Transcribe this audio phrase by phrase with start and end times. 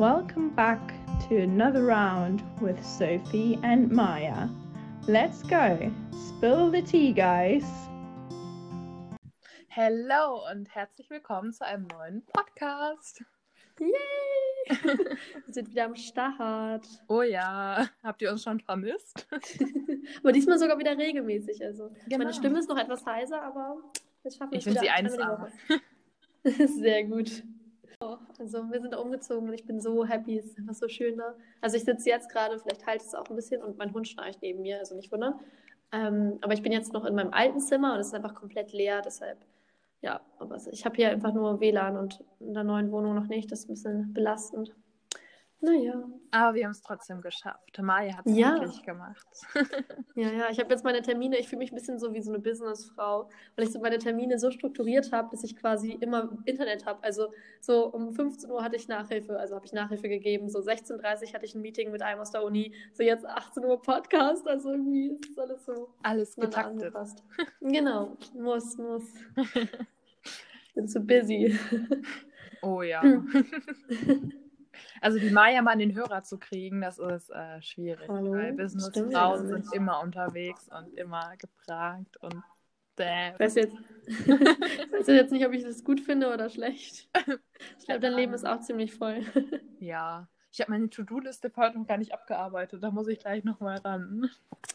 [0.00, 0.80] Welcome back
[1.28, 4.48] to another round with Sophie and Maya.
[5.06, 5.92] Let's go.
[6.26, 7.66] Spill the tea, guys.
[9.68, 13.22] Hello und herzlich willkommen zu einem neuen Podcast.
[13.78, 13.90] Yay!
[15.44, 16.86] Wir sind wieder am Start.
[17.08, 19.28] Oh ja, habt ihr uns schon vermisst?
[20.20, 21.62] aber diesmal sogar wieder regelmäßig.
[21.62, 22.16] Also Genau.
[22.24, 23.76] meine Stimme ist noch etwas heiser, aber
[24.24, 25.50] das schaffen wir Ich es finde sie wieder einmal 1A.
[25.68, 26.68] die Woche.
[26.80, 27.42] Sehr gut.
[28.00, 30.38] Oh, Also wir sind umgezogen und ich bin so happy.
[30.38, 31.34] Es ist einfach so schön da.
[31.60, 34.40] Also ich sitze jetzt gerade, vielleicht halt es auch ein bisschen und mein Hund schnarcht
[34.42, 35.38] neben mir, also nicht wundern.
[35.92, 38.72] Ähm, aber ich bin jetzt noch in meinem alten Zimmer und es ist einfach komplett
[38.72, 39.38] leer, deshalb
[40.02, 43.52] ja, aber ich habe hier einfach nur WLAN und in der neuen Wohnung noch nicht.
[43.52, 44.74] Das ist ein bisschen belastend.
[45.62, 46.08] Naja.
[46.30, 47.78] Aber wir haben es trotzdem geschafft.
[47.82, 48.54] Maya hat es Ja.
[48.60, 49.26] wirklich gemacht.
[50.16, 52.30] Ja, ja, ich habe jetzt meine Termine, ich fühle mich ein bisschen so wie so
[52.30, 56.84] eine Businessfrau, weil ich so meine Termine so strukturiert habe, dass ich quasi immer Internet
[56.84, 57.02] habe.
[57.02, 60.92] Also so um 15 Uhr hatte ich Nachhilfe, also habe ich Nachhilfe gegeben, so 16.30
[61.28, 64.46] Uhr hatte ich ein Meeting mit einem aus der Uni, so jetzt 18 Uhr Podcast,
[64.48, 66.66] also irgendwie ist alles so Alles getaktet.
[66.82, 67.22] angepasst.
[67.60, 69.04] Genau, muss, muss.
[70.74, 71.58] Bin zu busy.
[72.62, 73.02] Oh ja.
[73.02, 73.28] Hm.
[75.00, 78.08] Also die Maya mal an den Hörer zu kriegen, das ist äh, schwierig.
[78.08, 78.32] Hallo?
[78.32, 79.74] Weil Businessfrauen sind nicht.
[79.74, 82.42] immer unterwegs und immer gefragt und
[82.98, 83.32] däh.
[83.32, 84.28] Ich weiß jetzt, ich
[84.92, 87.08] weiß jetzt nicht, ob ich das gut finde oder schlecht.
[87.78, 89.22] Ich glaube, dein Leben ist auch ziemlich voll.
[89.80, 90.28] Ja.
[90.52, 92.82] Ich habe meine To-Do-Liste heute noch gar nicht abgearbeitet.
[92.82, 94.28] Da muss ich gleich nochmal ran.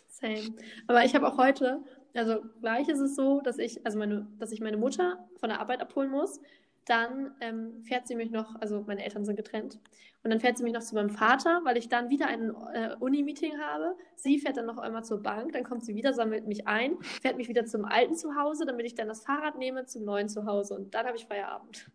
[0.07, 0.55] Same.
[0.87, 1.83] Aber ich habe auch heute,
[2.15, 5.59] also gleich ist es so, dass ich, also meine, dass ich meine Mutter von der
[5.59, 6.39] Arbeit abholen muss.
[6.85, 9.79] Dann ähm, fährt sie mich noch, also meine Eltern sind getrennt.
[10.23, 12.95] Und dann fährt sie mich noch zu meinem Vater, weil ich dann wieder ein äh,
[12.99, 13.95] Uni-Meeting habe.
[14.15, 17.37] Sie fährt dann noch einmal zur Bank, dann kommt sie wieder, sammelt mich ein, fährt
[17.37, 20.75] mich wieder zum alten Zuhause, damit ich dann das Fahrrad nehme zum neuen Zuhause.
[20.75, 21.91] Und dann habe ich Feierabend.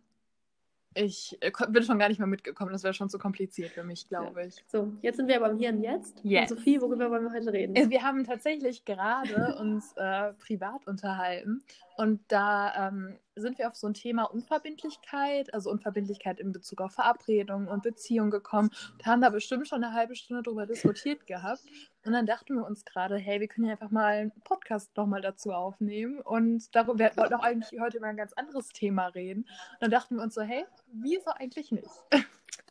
[0.94, 2.72] Ich äh, bin schon gar nicht mehr mitgekommen.
[2.72, 4.64] Das wäre schon zu kompliziert für mich, glaube ich.
[4.66, 6.20] So, jetzt sind wir aber im Hier und Jetzt.
[6.24, 6.50] Yes.
[6.50, 7.76] Und Sophie, worüber wollen wir heute reden?
[7.76, 11.62] Äh, Wir haben tatsächlich gerade uns äh, privat unterhalten
[12.00, 16.92] und da ähm, sind wir auf so ein Thema Unverbindlichkeit, also Unverbindlichkeit in Bezug auf
[16.92, 21.60] Verabredungen und Beziehungen gekommen und haben da bestimmt schon eine halbe Stunde drüber diskutiert gehabt.
[22.06, 25.20] Und dann dachten wir uns gerade, hey, wir können ja einfach mal einen Podcast nochmal
[25.20, 29.42] dazu aufnehmen und darüber, wir wollten auch eigentlich heute über ein ganz anderes Thema reden.
[29.42, 31.90] Und dann dachten wir uns so, hey, wieso eigentlich nicht?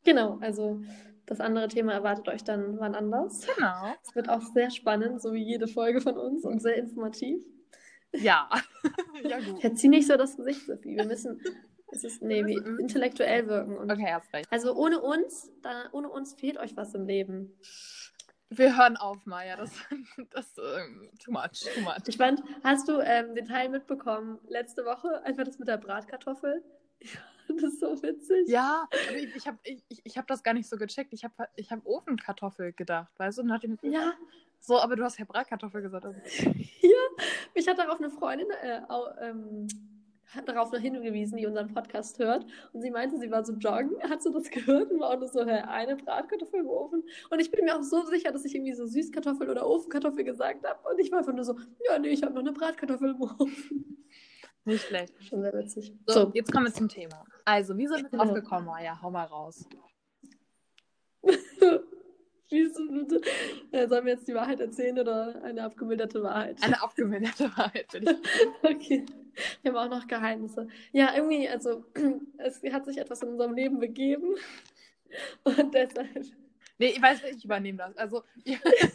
[0.06, 0.82] Genau, also
[1.26, 3.46] das andere Thema erwartet euch dann wann anders.
[3.54, 3.94] Genau.
[4.02, 7.44] Es wird auch sehr spannend, so wie jede Folge von uns und sehr informativ.
[8.14, 8.50] Ja.
[9.24, 9.62] ja, gut.
[9.62, 10.96] Verzieh nicht so das Gesicht, Sophie.
[10.96, 11.42] Wir müssen,
[11.92, 13.78] es ist, nee, wie intellektuell wirken.
[13.78, 14.52] Und Okay, hast recht.
[14.52, 17.58] Also ohne uns, da, ohne uns fehlt euch was im Leben.
[18.50, 19.58] Wir hören auf, Maya.
[19.58, 19.72] Das,
[20.32, 22.08] das ähm, too much, too much.
[22.08, 25.24] Ich fand, hast du ähm, den Teil mitbekommen letzte Woche?
[25.24, 26.64] Einfach das mit der Bratkartoffel.
[27.52, 28.48] Das ist so witzig.
[28.48, 31.14] Ja, aber ich, ich habe ich, ich- hab das gar nicht so gecheckt.
[31.14, 33.42] Ich habe ich hab Ofenkartoffel gedacht, weißt du?
[33.42, 34.14] Und mir, Ja,
[34.60, 36.06] So, aber du hast ja Bratkartoffel gesagt.
[36.06, 36.20] Also.
[36.82, 37.26] ja.
[37.56, 38.82] Mich hat darauf eine Freundin äh,
[39.22, 39.68] ähm,
[40.36, 42.46] hat darauf noch hingewiesen, die unseren Podcast hört.
[42.72, 45.28] Und sie meinte, sie war so joggen, hat so das gehört und war auch nur
[45.28, 47.04] so, hä, eine Bratkartoffel im Ofen.
[47.32, 50.68] Und ich bin mir auch so sicher, dass ich irgendwie so Süßkartoffel oder Ofenkartoffel gesagt
[50.68, 50.88] habe.
[50.88, 51.56] Und ich war einfach nur so,
[51.90, 54.06] ja, nee, ich habe noch eine Bratkartoffel im Ofen.
[54.70, 55.14] Nicht schlecht.
[55.24, 55.94] Schon sehr witzig.
[56.08, 57.26] So, So, jetzt kommen wir zum Thema.
[57.46, 59.02] Also, wie sind wir drauf gekommen, Maya?
[59.02, 59.68] Hau mal raus.
[62.52, 63.22] Wieso bitte?
[63.72, 66.58] Äh, sollen wir jetzt die Wahrheit erzählen oder eine abgemilderte Wahrheit?
[66.64, 68.68] Eine abgemilderte Wahrheit, finde ich.
[68.68, 69.06] Okay.
[69.62, 70.68] Wir haben auch noch Geheimnisse.
[70.92, 71.86] Ja, irgendwie, also,
[72.38, 74.36] es hat sich etwas in unserem Leben begeben.
[75.44, 76.26] Und deshalb.
[76.80, 77.98] Nee, ich weiß nicht, ich übernehme das.
[77.98, 78.90] Also, wir, wir,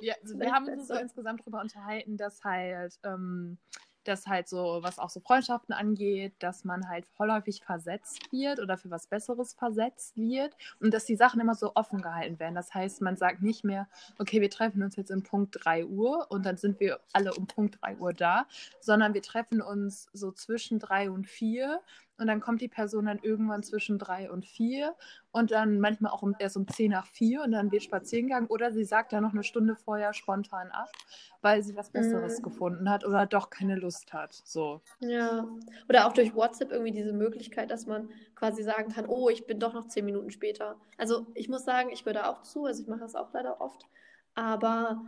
[0.00, 3.56] wir Vielleicht haben uns so insgesamt darüber unterhalten, dass halt, ähm,
[4.04, 8.76] dass halt so, was auch so Freundschaften angeht, dass man halt häufig versetzt wird oder
[8.76, 12.54] für was Besseres versetzt wird und dass die Sachen immer so offen gehalten werden.
[12.54, 16.26] Das heißt, man sagt nicht mehr, okay, wir treffen uns jetzt um Punkt 3 Uhr
[16.30, 18.46] und dann sind wir alle um Punkt 3 Uhr da,
[18.80, 21.80] sondern wir treffen uns so zwischen 3 und 4
[22.20, 24.94] und dann kommt die Person dann irgendwann zwischen 3 und 4
[25.32, 28.46] und dann manchmal auch um, erst um 10 nach 4 und dann wird spazieren gegangen
[28.46, 30.90] oder sie sagt dann noch eine Stunde vorher spontan ab,
[31.42, 32.42] weil sie was Besseres Mhm.
[32.42, 34.32] gefunden hat oder doch keine Lust hat.
[34.44, 34.80] So.
[35.00, 35.48] Ja.
[35.88, 39.58] Oder auch durch WhatsApp irgendwie diese Möglichkeit, dass man quasi sagen kann, oh, ich bin
[39.58, 40.76] doch noch zehn Minuten später.
[40.98, 43.86] Also ich muss sagen, ich da auch zu, also ich mache das auch leider oft.
[44.34, 45.02] Aber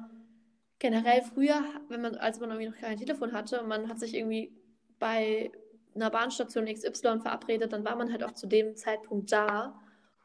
[0.79, 4.53] generell früher, wenn man, als man irgendwie noch kein Telefon hatte, man hat sich irgendwie
[4.99, 5.51] bei
[5.95, 9.79] einer Bahnstation XY verabredet, dann war man halt auch zu dem Zeitpunkt da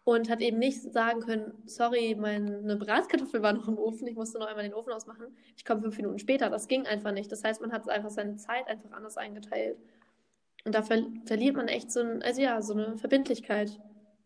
[0.03, 4.39] und hat eben nicht sagen können, sorry, meine Bratkartoffel war noch im Ofen, ich musste
[4.39, 5.25] noch einmal den Ofen ausmachen,
[5.57, 6.49] ich komme fünf Minuten später.
[6.49, 7.29] Das ging einfach nicht.
[7.29, 9.77] Das heißt, man hat einfach seine Zeit einfach anders eingeteilt.
[10.63, 13.79] Und da ver verliert man echt so, ein, also ja, so eine Verbindlichkeit.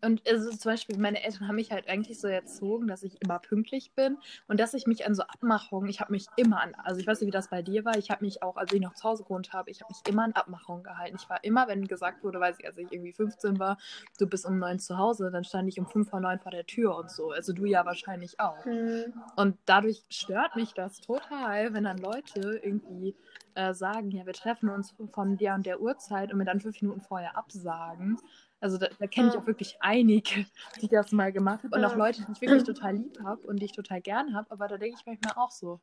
[0.03, 3.39] Und also zum Beispiel, meine Eltern haben mich halt eigentlich so erzogen, dass ich immer
[3.39, 4.18] pünktlich bin
[4.48, 7.21] und dass ich mich an so Abmachungen, ich habe mich immer an, also ich weiß
[7.21, 9.24] nicht, wie das bei dir war, ich habe mich auch, als ich noch zu Hause
[9.24, 11.18] gewohnt habe, ich habe mich immer an Abmachungen gehalten.
[11.19, 13.77] Ich war immer, wenn gesagt wurde, weiß ich, als ich irgendwie 15 war,
[14.18, 16.65] du bist um neun zu Hause, dann stand ich um fünf vor neun vor der
[16.65, 17.31] Tür und so.
[17.31, 18.65] Also du ja wahrscheinlich auch.
[18.65, 19.13] Mhm.
[19.36, 23.15] Und dadurch stört mich das total, wenn dann Leute irgendwie
[23.56, 26.81] äh, sagen, ja, wir treffen uns von der und der Uhrzeit und mir dann fünf
[26.81, 28.18] Minuten vorher absagen.
[28.62, 30.46] Also da, da kenne ich auch wirklich einige,
[30.81, 31.74] die das mal gemacht haben.
[31.74, 31.96] Und auch.
[31.96, 34.50] Leute, die ich wirklich total lieb habe und die ich total gern habe.
[34.52, 35.81] Aber da denke ich manchmal auch so.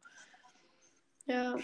[1.27, 1.57] Ja.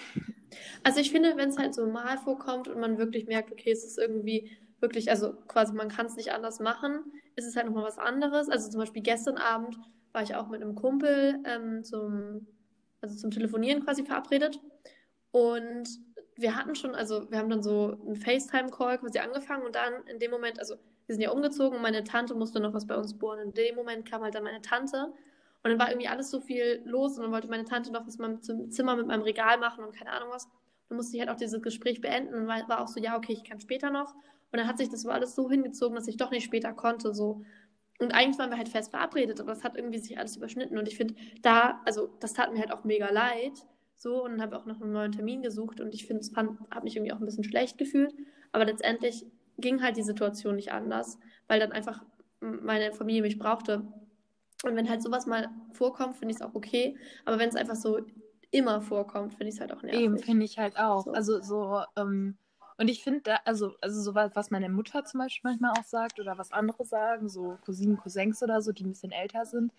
[0.83, 3.85] Also ich finde, wenn es halt so mal vorkommt und man wirklich merkt, okay, es
[3.85, 4.51] ist irgendwie
[4.81, 8.51] wirklich, also quasi man kann es nicht anders machen, ist es halt nochmal was anderes.
[8.51, 9.79] Also zum Beispiel gestern Abend
[10.13, 12.47] war ich auch mit einem Kumpel ähm, zum,
[13.01, 14.61] also zum Telefonieren quasi verabredet.
[15.31, 15.89] Und
[16.37, 20.19] wir hatten schon, also wir haben dann so einen FaceTime-Call quasi angefangen und dann in
[20.19, 23.19] dem Moment, also wir sind ja umgezogen und meine Tante musste noch was bei uns
[23.19, 23.41] bohren.
[23.41, 25.13] In dem Moment kam halt dann meine Tante
[25.63, 28.17] und dann war irgendwie alles so viel los und dann wollte meine Tante noch was
[28.17, 30.49] in meinem Zim- Zimmer mit meinem Regal machen und keine Ahnung was.
[30.89, 33.45] Dann musste ich halt auch dieses Gespräch beenden und war, auch so, ja, okay, ich
[33.45, 34.15] kann später noch.
[34.53, 37.15] Und dann hat sich das alles so hingezogen, dass ich doch nicht später konnte.
[37.15, 37.43] So.
[37.99, 40.79] Und eigentlich waren wir halt fest verabredet, aber das hat irgendwie sich alles überschnitten.
[40.79, 43.53] Und ich finde, da, also das tat mir halt auch mega leid.
[43.97, 46.59] So, und dann habe auch noch einen neuen Termin gesucht und ich finde, es habe
[46.83, 48.15] mich irgendwie auch ein bisschen schlecht gefühlt.
[48.53, 49.27] Aber letztendlich
[49.59, 51.19] ging halt die Situation nicht anders,
[51.49, 52.05] weil dann einfach
[52.41, 53.83] meine Familie mich brauchte.
[54.65, 56.97] Und wenn halt sowas mal vorkommt, finde ich es auch okay.
[57.25, 58.01] Aber wenn es einfach so
[58.51, 60.01] immer vorkommt, finde ich es halt auch nervig.
[60.01, 61.05] Eben, finde ich halt auch.
[61.05, 61.13] So.
[61.13, 62.37] Also so, ähm,
[62.77, 65.85] und ich finde da, also, also so was, was meine Mutter zum Beispiel manchmal auch
[65.85, 69.73] sagt oder was andere sagen, so Cousinen, Cousins oder so, die ein bisschen älter sind,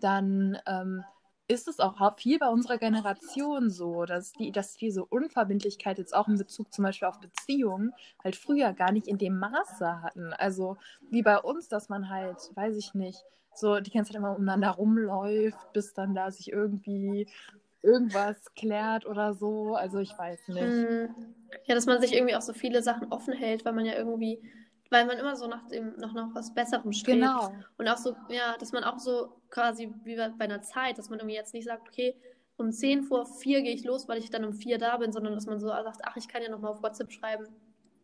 [0.00, 1.04] dann ähm,
[1.50, 6.28] ist es auch viel bei unserer Generation so, dass die, dass diese Unverbindlichkeit jetzt auch
[6.28, 10.32] in Bezug zum Beispiel auf Beziehungen halt früher gar nicht in dem Maße hatten.
[10.34, 10.76] Also
[11.10, 14.70] wie bei uns, dass man halt, weiß ich nicht, so die ganze Zeit immer umeinander
[14.70, 17.26] rumläuft, bis dann da sich irgendwie
[17.82, 19.74] irgendwas klärt oder so.
[19.74, 20.86] Also ich weiß nicht.
[20.88, 21.06] Mm,
[21.66, 24.40] Ja, dass man sich irgendwie auch so viele Sachen offen hält, weil man ja irgendwie,
[24.90, 27.20] weil man immer so nach dem, noch nach was Besserem strebt.
[27.20, 27.54] Genau.
[27.78, 31.08] Und auch so, ja, dass man auch so quasi wie bei bei einer Zeit, dass
[31.08, 32.16] man irgendwie jetzt nicht sagt, okay,
[32.56, 35.34] um 10 vor 4 gehe ich los, weil ich dann um 4 da bin, sondern
[35.34, 37.46] dass man so sagt, ach, ich kann ja nochmal auf WhatsApp schreiben,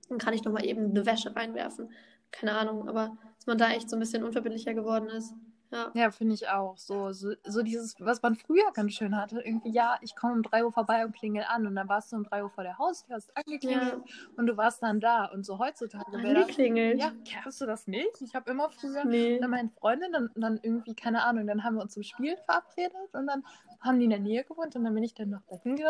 [0.08, 1.90] dann kann ich nochmal eben eine Wäsche reinwerfen.
[2.30, 5.34] Keine Ahnung, aber dass man da echt so ein bisschen unverbindlicher geworden ist.
[5.70, 5.90] Ja.
[5.94, 6.76] Ja, finde ich auch.
[6.78, 10.42] So, so, so dieses, was man früher ganz schön hatte, irgendwie, ja, ich komme um
[10.42, 12.78] 3 Uhr vorbei und klingel an und dann warst du um 3 Uhr vor der
[12.78, 14.14] Haustür, hast angeklingelt Ja.
[14.36, 15.26] und du warst dann da.
[15.26, 16.40] Und so heutzutage wäre.
[16.42, 17.00] Angeklingelt.
[17.00, 17.12] Ja,
[17.44, 18.20] hast du das nicht?
[18.20, 19.38] Ich habe immer früher Nee.
[19.40, 22.92] mit meinen Freundinnen dann, dann irgendwie, keine Ahnung, dann haben wir uns zum Spielen verabredet
[23.12, 23.44] und dann
[23.80, 25.86] haben die in der Nähe gewohnt und dann bin ich dann noch dahin ge-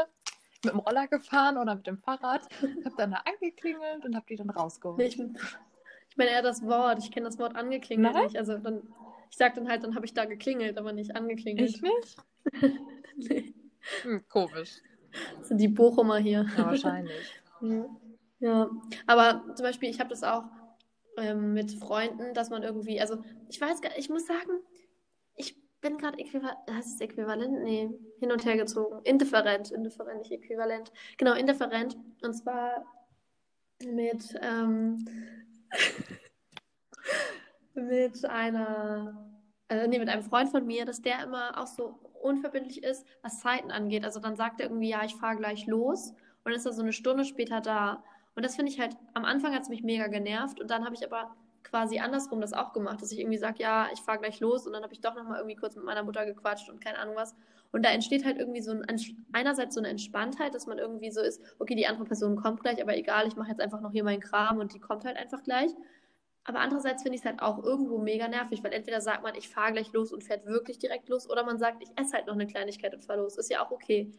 [0.65, 2.43] mit dem Roller gefahren oder mit dem Fahrrad,
[2.85, 4.99] habe dann da angeklingelt und habe die dann rausgeholt.
[4.99, 5.19] Nee, ich,
[6.09, 6.99] ich meine eher das Wort.
[6.99, 8.25] Ich kenne das Wort angeklingelt Nein?
[8.25, 8.37] nicht.
[8.39, 8.83] Also dann,
[9.37, 11.69] ich sag dann halt, dann habe ich da geklingelt, aber nicht angeklingelt.
[11.69, 12.17] Ich nicht?
[13.19, 13.55] Nee.
[14.03, 14.83] Hm, komisch.
[15.39, 16.47] Das sind die Bochumer hier.
[16.57, 17.43] Ja, wahrscheinlich.
[17.61, 17.89] Ja.
[18.41, 18.71] ja,
[19.07, 20.45] aber zum Beispiel, ich habe das auch
[21.17, 24.61] ähm, mit Freunden, dass man irgendwie, also ich weiß gar ich muss sagen,
[25.35, 27.63] ich bin gerade äquivalent, heißt es äquivalent?
[27.63, 29.01] Nee, hin und her gezogen.
[29.05, 30.93] Indifferent, indifferent, nicht äquivalent.
[31.17, 31.97] Genau, indifferent.
[32.23, 32.85] Und zwar
[33.83, 35.07] mit, ähm,
[37.83, 39.27] mit einer,
[39.69, 43.41] äh, nee, mit einem Freund von mir, dass der immer auch so unverbindlich ist, was
[43.41, 44.05] Zeiten angeht.
[44.05, 46.83] Also dann sagt er irgendwie, ja, ich fahre gleich los und dann ist er so
[46.83, 48.03] eine Stunde später da.
[48.35, 50.95] Und das finde ich halt, am Anfang hat es mich mega genervt und dann habe
[50.95, 54.41] ich aber quasi andersrum das auch gemacht, dass ich irgendwie sage, ja, ich fahre gleich
[54.41, 56.99] los und dann habe ich doch nochmal irgendwie kurz mit meiner Mutter gequatscht und keine
[56.99, 57.35] Ahnung was.
[57.73, 58.85] Und da entsteht halt irgendwie so ein,
[59.33, 62.81] einerseits so eine Entspanntheit, dass man irgendwie so ist, okay, die andere Person kommt gleich,
[62.81, 65.43] aber egal, ich mache jetzt einfach noch hier meinen Kram und die kommt halt einfach
[65.43, 65.71] gleich.
[66.47, 69.49] Aber andererseits finde ich es halt auch irgendwo mega nervig, weil entweder sagt man, ich
[69.49, 72.35] fahre gleich los und fährt wirklich direkt los, oder man sagt, ich esse halt noch
[72.35, 73.37] eine Kleinigkeit und fahre los.
[73.37, 74.13] Ist ja auch okay.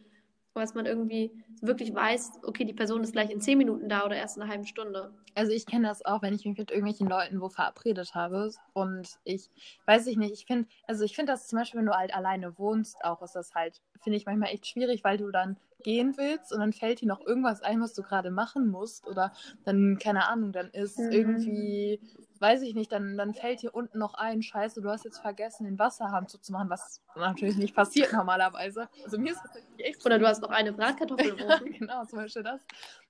[0.60, 4.16] Dass man irgendwie wirklich weiß, okay, die Person ist gleich in zehn Minuten da oder
[4.16, 5.12] erst in einer halben Stunde.
[5.36, 9.20] Also ich kenne das auch, wenn ich mich mit irgendwelchen Leuten wo verabredet habe und
[9.24, 9.50] ich
[9.86, 12.58] weiß ich nicht, ich finde, also ich finde das zum Beispiel, wenn du halt alleine
[12.58, 16.52] wohnst, auch ist das halt, finde ich manchmal echt schwierig, weil du dann gehen willst
[16.52, 19.32] und dann fällt dir noch irgendwas ein, was du gerade machen musst oder
[19.64, 21.12] dann, keine Ahnung, dann ist Mhm.
[21.12, 22.02] irgendwie,
[22.42, 25.66] weiß ich nicht, dann, dann fällt dir unten noch ein, scheiße, du hast jetzt vergessen,
[25.66, 28.90] den Wasserhahn zuzumachen, was natürlich nicht passiert normalerweise.
[29.04, 31.72] Also mir ist das echt Oder du hast noch eine Bratkartoffel im ja, Ofen.
[31.74, 32.62] genau, zum Beispiel das.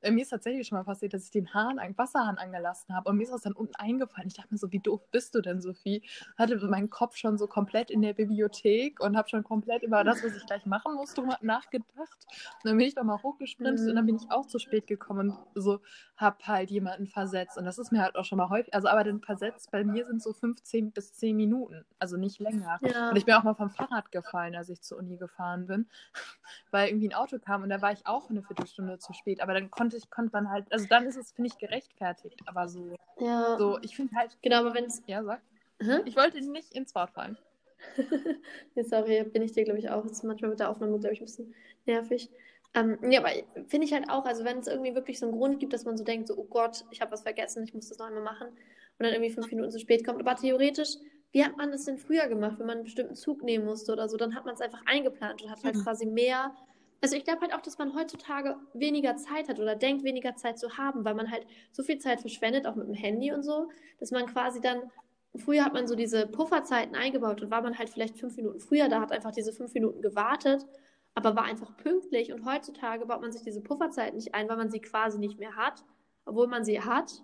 [0.01, 3.09] Äh, mir ist tatsächlich schon mal passiert, dass ich den Hahn, einen Wasserhahn angelassen habe
[3.09, 4.27] und mir ist das dann unten eingefallen.
[4.27, 6.01] Ich dachte mir so, wie doof bist du denn, Sophie?
[6.37, 10.23] Hatte meinen Kopf schon so komplett in der Bibliothek und habe schon komplett über das,
[10.23, 11.87] was ich gleich machen muss, drüber nachgedacht.
[12.63, 13.89] Und dann bin ich noch mal hochgesprintet Mhm.
[13.89, 15.79] und dann bin ich auch zu spät gekommen und so
[16.15, 17.57] habe halt jemanden versetzt.
[17.57, 19.83] Und das ist mir halt auch schon mal häufig, also aber dann dann versetzt bei
[19.83, 22.79] mir sind so 15 bis 10 Minuten, also nicht länger.
[22.81, 23.09] Ja.
[23.09, 25.87] Und ich bin auch mal vom Fahrrad gefallen, als ich zur Uni gefahren bin,
[26.71, 29.41] weil irgendwie ein Auto kam und da war ich auch eine Viertelstunde zu spät.
[29.41, 32.39] Aber dann konnte ich, konnte man halt, also dann ist es, finde ich, gerechtfertigt.
[32.45, 33.57] Aber so, Ja.
[33.57, 35.01] so ich finde halt, Genau, aber wenn es.
[35.07, 35.41] ja, sag.
[35.79, 36.01] Hä?
[36.05, 37.37] Ich wollte nicht ins Wort fallen.
[38.75, 40.01] nee, sorry, bin ich dir, glaube ich, auch.
[40.01, 41.53] Das ist manchmal mit der Aufnahme, glaube ich, ein bisschen
[41.85, 42.29] nervig.
[42.73, 43.29] Ähm, ja, aber
[43.67, 45.97] finde ich halt auch, also wenn es irgendwie wirklich so einen Grund gibt, dass man
[45.97, 48.47] so denkt, so, oh Gott, ich habe was vergessen, ich muss das noch einmal machen
[48.99, 50.19] und dann irgendwie fünf Minuten zu spät kommt.
[50.19, 50.95] Aber theoretisch,
[51.31, 54.07] wie hat man das denn früher gemacht, wenn man einen bestimmten Zug nehmen musste oder
[54.09, 55.83] so, dann hat man es einfach eingeplant und hat halt Mhm.
[55.83, 56.55] quasi mehr.
[57.01, 60.57] Also ich glaube halt auch, dass man heutzutage weniger Zeit hat oder denkt, weniger Zeit
[60.57, 63.69] zu haben, weil man halt so viel Zeit verschwendet, auch mit dem Handy und so,
[63.99, 64.81] dass man quasi dann
[65.35, 68.89] Früher hat man so diese Pufferzeiten eingebaut und war man halt vielleicht fünf Minuten früher
[68.89, 70.65] da, hat einfach diese fünf Minuten gewartet,
[71.13, 72.33] aber war einfach pünktlich.
[72.33, 75.55] Und heutzutage baut man sich diese Pufferzeiten nicht ein, weil man sie quasi nicht mehr
[75.55, 75.83] hat,
[76.25, 77.23] obwohl man sie hat.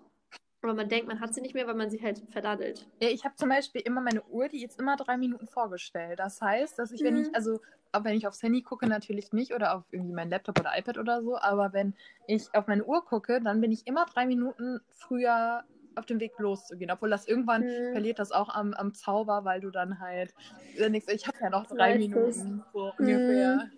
[0.64, 2.86] Aber man denkt, man hat sie nicht mehr, weil man sie halt verdaddelt.
[2.98, 6.18] Ja, ich habe zum Beispiel immer meine Uhr, die ist immer drei Minuten vorgestellt.
[6.18, 7.22] Das heißt, dass ich, wenn Mhm.
[7.22, 7.60] ich, also
[8.02, 11.22] wenn ich aufs Handy gucke, natürlich nicht oder auf irgendwie mein Laptop oder iPad oder
[11.22, 11.94] so, aber wenn
[12.26, 15.64] ich auf meine Uhr gucke, dann bin ich immer drei Minuten früher
[15.96, 16.90] auf dem Weg loszugehen.
[16.90, 17.92] Obwohl das irgendwann Mhm.
[17.92, 20.34] verliert das auch am, am Zauber, weil du dann halt
[20.78, 21.98] denkst, ich habe ja noch drei?
[21.98, 23.68] Minuten so ungefähr.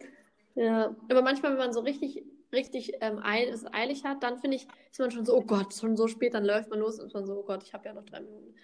[0.55, 2.23] Ja, aber manchmal, wenn man so richtig,
[2.57, 5.75] richtig ähm, eil, es eilig hat, dann finde ich, ist man schon so, oh Gott,
[5.75, 7.85] schon so spät, dann läuft man los und ist man so, oh Gott, ich habe
[7.87, 8.55] ja noch drei Minuten.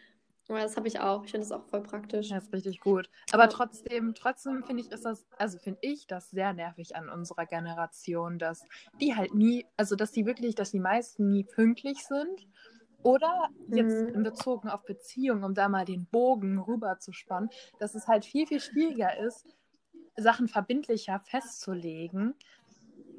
[0.48, 1.24] Aber das habe ich auch.
[1.24, 2.28] Ich finde das auch voll praktisch.
[2.28, 3.08] Das ist richtig gut.
[3.32, 7.46] Aber trotzdem, trotzdem finde ich, ist das, also finde ich das sehr nervig an unserer
[7.46, 8.64] Generation, dass
[9.00, 12.46] die halt nie, also dass die wirklich, dass die meisten nie pünktlich sind.
[13.04, 14.22] Oder jetzt Mhm.
[14.22, 18.46] bezogen auf Beziehungen, um da mal den Bogen rüber zu spannen, dass es halt viel,
[18.46, 19.46] viel schwieriger ist,
[20.16, 22.34] Sachen verbindlicher festzulegen.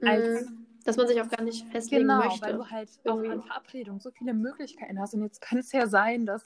[0.07, 0.59] Als- Mhm.
[0.85, 2.41] Dass man sich auch gar nicht festlegen Genau, möchte.
[2.41, 3.29] weil du halt auch Irgendwie.
[3.29, 5.13] an Verabredungen so viele Möglichkeiten hast.
[5.13, 6.43] Und jetzt kann es ja sein, dass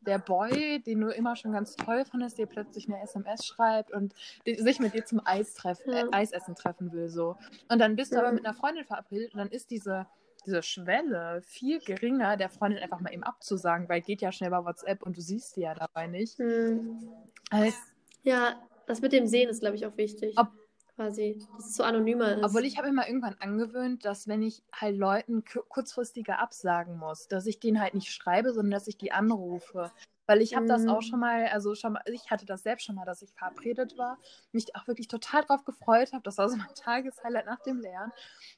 [0.00, 4.12] der Boy, den du immer schon ganz toll fandest, dir plötzlich eine SMS schreibt und
[4.44, 6.00] die- sich mit dir zum Eis treffen, Ja.
[6.06, 7.08] äh, Eisessen treffen will.
[7.08, 7.36] so.
[7.70, 8.22] Und dann bist du Ja.
[8.22, 10.06] aber mit einer Freundin verabredet und dann ist diese,
[10.44, 14.64] diese Schwelle viel geringer, der Freundin einfach mal eben abzusagen, weil geht ja schnell bei
[14.64, 16.40] WhatsApp und du siehst sie ja dabei nicht.
[16.40, 17.08] Mhm.
[17.50, 17.76] Als,
[18.24, 20.36] Ja, das mit dem Sehen ist, glaube ich, auch wichtig.
[20.36, 20.48] Ob-
[20.96, 22.44] quasi, dass es so anonymer ist.
[22.44, 27.28] Obwohl ich habe mal irgendwann angewöhnt, dass wenn ich halt Leuten ku- kurzfristiger absagen muss,
[27.28, 29.92] dass ich denen halt nicht schreibe, sondern dass ich die anrufe.
[30.26, 30.88] Weil ich habe das Mhm.
[30.90, 33.96] auch schon mal, also schon mal, ich hatte das selbst schon mal, dass ich verabredet
[33.96, 34.18] war,
[34.52, 36.22] mich auch wirklich total drauf gefreut habe.
[36.22, 38.12] Das war so mein Tageshighlight nach dem Lernen.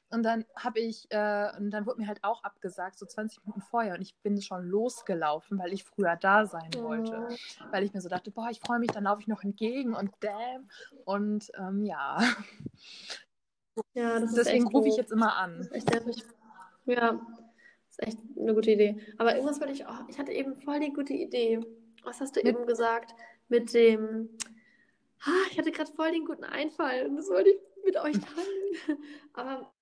[0.09, 3.61] Und dann habe ich, äh, und dann wurde mir halt auch abgesagt, so 20 Minuten
[3.61, 3.93] vorher.
[3.95, 7.27] Und ich bin schon losgelaufen, weil ich früher da sein wollte.
[7.71, 10.11] Weil ich mir so dachte, boah, ich freue mich, dann laufe ich noch entgegen und
[10.21, 10.69] damn.
[11.05, 12.19] Und ähm, ja,
[13.93, 15.69] Ja, das deswegen rufe ich jetzt immer Das an.
[15.89, 16.23] nervig.
[16.85, 17.38] Ja, das
[17.99, 18.97] ist echt eine gute Idee.
[19.17, 20.07] Aber irgendwas wollte ich auch.
[20.09, 21.59] Ich hatte eben voll die gute Idee.
[22.03, 23.13] Was hast du Mit- eben gesagt?
[23.49, 24.29] Mit dem.
[25.25, 28.97] Ah, ich hatte gerade voll den guten Einfall und das wollte ich mit euch teilen.
[29.33, 29.73] Aber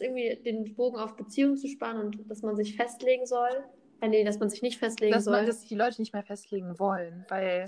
[0.00, 3.64] irgendwie den Bogen auf Beziehungen zu spannen und dass man sich festlegen soll.
[4.00, 5.46] Äh, nee, dass man sich nicht festlegen Dass, man, soll.
[5.46, 7.66] dass sich die Leute nicht mehr festlegen wollen, weil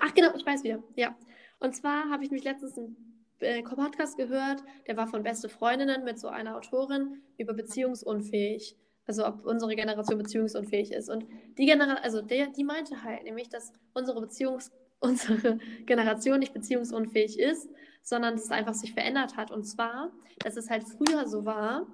[0.00, 0.80] Ach genau, ich weiß wieder.
[0.94, 1.16] Ja.
[1.58, 2.96] Und zwar habe ich mich letztens einen
[3.40, 8.76] äh, Podcast gehört, der war von Beste Freundinnen mit so einer Autorin über beziehungsunfähig.
[9.06, 11.08] Also ob unsere Generation beziehungsunfähig ist.
[11.08, 11.26] Und
[11.58, 17.38] die Generation, also der, die meinte halt nämlich, dass unsere Beziehungs unsere Generation nicht beziehungsunfähig
[17.38, 17.70] ist,
[18.02, 19.50] sondern dass es einfach sich verändert hat.
[19.50, 21.86] Und zwar, dass es halt früher so war,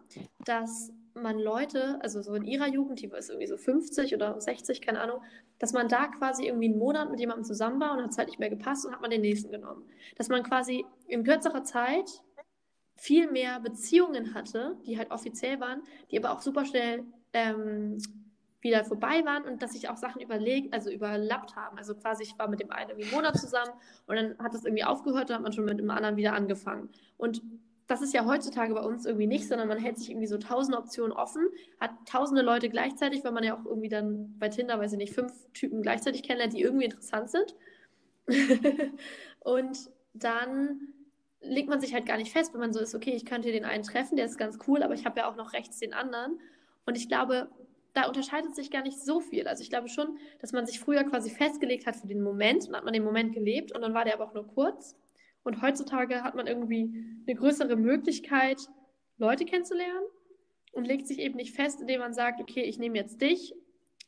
[0.45, 4.83] dass man Leute, also so in ihrer Jugend, die ist irgendwie so 50 oder 60,
[4.83, 5.21] keine Ahnung,
[5.59, 8.29] dass man da quasi irgendwie einen Monat mit jemandem zusammen war und hat es halt
[8.29, 9.85] nicht mehr gepasst und hat man den nächsten genommen.
[10.17, 12.23] Dass man quasi in kürzerer Zeit
[12.97, 17.99] viel mehr Beziehungen hatte, die halt offiziell waren, die aber auch super schnell ähm,
[18.61, 21.79] wieder vorbei waren und dass sich auch Sachen überlegt, also überlappt haben.
[21.79, 23.71] Also quasi, ich war mit dem einen irgendwie einen Monat zusammen
[24.07, 26.89] und dann hat das irgendwie aufgehört, dann hat man schon mit dem anderen wieder angefangen.
[27.17, 27.43] Und
[27.87, 30.79] das ist ja heutzutage bei uns irgendwie nicht, sondern man hält sich irgendwie so tausende
[30.79, 31.47] Optionen offen,
[31.81, 35.15] hat tausende Leute gleichzeitig, weil man ja auch irgendwie dann bei Tinder, weiß ich nicht,
[35.15, 37.55] fünf Typen gleichzeitig kennenlernt, die irgendwie interessant sind.
[39.41, 40.81] und dann
[41.41, 43.65] legt man sich halt gar nicht fest, wenn man so ist, okay, ich könnte den
[43.65, 46.41] einen treffen, der ist ganz cool, aber ich habe ja auch noch rechts den anderen.
[46.87, 47.49] Und ich glaube,
[47.95, 49.49] da unterscheidet sich gar nicht so viel.
[49.49, 52.77] Also ich glaube schon, dass man sich früher quasi festgelegt hat für den Moment und
[52.77, 54.97] hat man den Moment gelebt und dann war der aber auch nur kurz.
[55.45, 56.93] Und heutzutage hat man irgendwie
[57.27, 58.59] eine größere Möglichkeit,
[59.17, 60.05] Leute kennenzulernen
[60.73, 63.55] und legt sich eben nicht fest, indem man sagt, okay, ich nehme jetzt dich,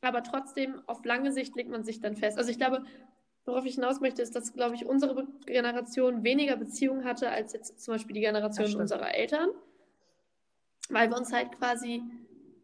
[0.03, 2.37] aber trotzdem auf lange Sicht legt man sich dann fest.
[2.37, 2.85] Also ich glaube,
[3.49, 7.81] worauf ich hinaus möchte, ist, dass, glaube ich, unsere Generation weniger Beziehungen hatte als jetzt
[7.81, 9.49] zum Beispiel die Generation unserer Eltern,
[10.91, 12.03] weil wir uns halt quasi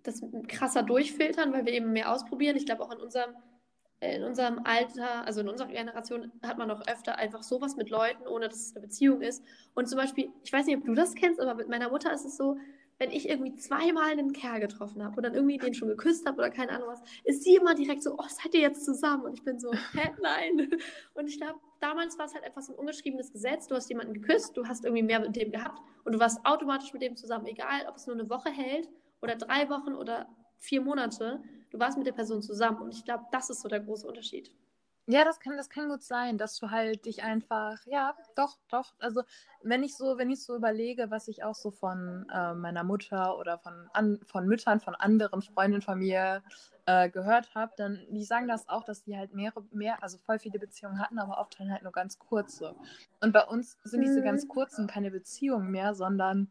[0.04, 2.56] das krasser durchfiltern, weil wir eben mehr ausprobieren.
[2.56, 3.34] Ich glaube auch in unserem,
[4.00, 8.26] in unserem Alter, also in unserer Generation, hat man auch öfter einfach sowas mit Leuten,
[8.26, 9.42] ohne dass es eine Beziehung ist.
[9.74, 12.26] Und zum Beispiel, ich weiß nicht, ob du das kennst, aber mit meiner Mutter ist
[12.26, 12.58] es so,
[12.98, 16.38] wenn ich irgendwie zweimal einen Kerl getroffen habe und dann irgendwie den schon geküsst habe
[16.38, 19.24] oder keine Ahnung was, ist sie immer direkt so, oh, seid ihr jetzt zusammen?
[19.24, 20.70] Und ich bin so, hä, nein.
[21.14, 23.66] Und ich glaube, damals war es halt etwas ein ungeschriebenes Gesetz.
[23.66, 26.92] Du hast jemanden geküsst, du hast irgendwie mehr mit dem gehabt und du warst automatisch
[26.92, 28.88] mit dem zusammen, egal ob es nur eine Woche hält
[29.20, 31.42] oder drei Wochen oder vier Monate.
[31.70, 34.52] Du warst mit der Person zusammen und ich glaube, das ist so der große Unterschied.
[35.06, 38.94] Ja, das kann, das kann gut sein, dass du halt dich einfach, ja, doch, doch.
[38.98, 39.22] Also
[39.62, 43.36] wenn ich so, wenn ich so überlege, was ich auch so von äh, meiner Mutter
[43.36, 46.42] oder von, an, von Müttern, von anderen Freundinnen von mir
[46.86, 50.38] äh, gehört habe, dann die sagen das auch, dass die halt mehrere, mehr, also voll
[50.38, 52.74] viele Beziehungen hatten, aber oft dann halt nur ganz kurze.
[53.20, 54.24] Und bei uns sind diese Mhm.
[54.24, 56.50] ganz kurzen keine Beziehungen mehr, sondern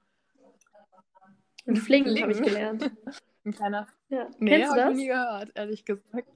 [1.66, 2.22] Flingen Flingen.
[2.22, 2.84] habe ich gelernt.
[3.46, 3.88] ein kleiner.
[4.10, 4.28] Ja.
[4.38, 6.28] Nee, habe ich nie gehört, ehrlich gesagt.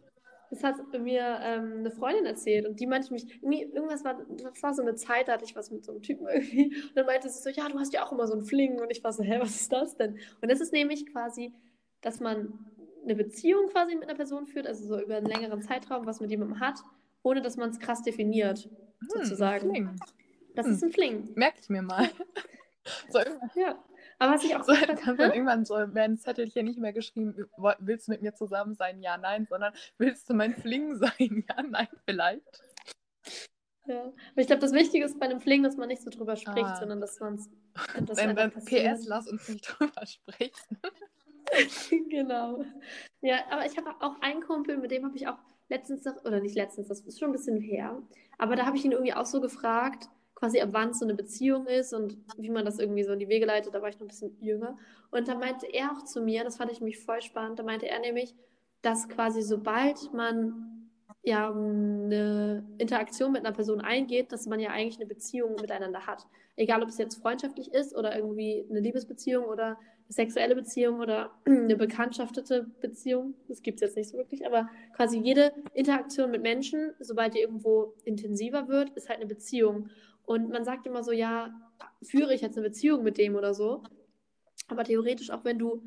[0.50, 4.74] Das hat mir ähm, eine Freundin erzählt und die meinte mich, irgendwas war, das war
[4.74, 7.30] so eine Zeit, da hatte ich was mit so einem Typen irgendwie und dann meinte
[7.30, 9.24] sie so, ja, du hast ja auch immer so einen Fling und ich war so,
[9.24, 10.20] hä, was ist das denn?
[10.42, 11.54] Und das ist nämlich quasi,
[12.02, 12.66] dass man
[13.04, 16.30] eine Beziehung quasi mit einer Person führt, also so über einen längeren Zeitraum, was mit
[16.32, 16.80] jemandem hat,
[17.24, 18.70] ohne dass man es krass definiert,
[19.08, 19.76] sozusagen.
[19.76, 19.96] Hm,
[20.56, 20.74] Das Hm.
[20.74, 21.32] ist ein Fling.
[21.36, 22.10] Merke ich mir mal.
[23.10, 23.20] so,
[23.56, 23.84] Ja.
[24.20, 25.24] Aber was ich auch so dann dann Hä?
[25.36, 27.36] irgendwann so werden Zettelchen nicht mehr geschrieben,
[27.80, 29.02] willst du mit mir zusammen sein?
[29.02, 31.44] Ja, nein, sondern willst du mein Fling sein?
[31.48, 32.64] Ja, nein, vielleicht.
[33.86, 34.02] Ja.
[34.02, 36.66] Aber ich glaube, das Wichtige ist bei einem Fling, dass man nicht so drüber spricht,
[36.66, 36.76] Ah.
[36.76, 37.50] sondern dass man es
[38.18, 38.98] einfach beim passiert.
[39.00, 40.78] PS, lass uns nicht drüber sprechen.
[42.10, 42.66] Genau.
[43.22, 45.38] Ja, aber ich habe auch einen Kumpel, mit dem habe ich auch
[45.70, 48.02] letztens, oder nicht letztens, das ist schon ein bisschen her,
[48.38, 51.66] aber da habe ich ihn irgendwie auch so gefragt, quasi ab wann so eine Beziehung
[51.66, 54.04] ist und wie man das irgendwie so in die Wege leitet, da war ich noch
[54.04, 54.78] ein bisschen jünger.
[55.10, 57.88] Und da meinte er auch zu mir, das fand ich mich voll spannend, da meinte
[57.88, 58.36] er nämlich,
[58.84, 60.90] dass quasi sobald man
[61.24, 66.28] ja eine Interaktion mit einer Person eingeht, dass man ja eigentlich eine Beziehung miteinander hat.
[66.56, 69.78] Egal, ob es jetzt freundschaftlich ist oder irgendwie eine Liebesbeziehung oder eine
[70.10, 73.34] sexuelle Beziehung oder eine bekanntschaftete Beziehung.
[73.48, 77.40] Das gibt es jetzt nicht so wirklich, aber quasi jede Interaktion mit Menschen, sobald die
[77.40, 79.90] irgendwo intensiver wird, ist halt eine Beziehung.
[80.28, 81.50] Und man sagt immer so, ja,
[82.04, 83.82] führe ich jetzt eine Beziehung mit dem oder so.
[84.68, 85.82] Aber theoretisch, auch wenn du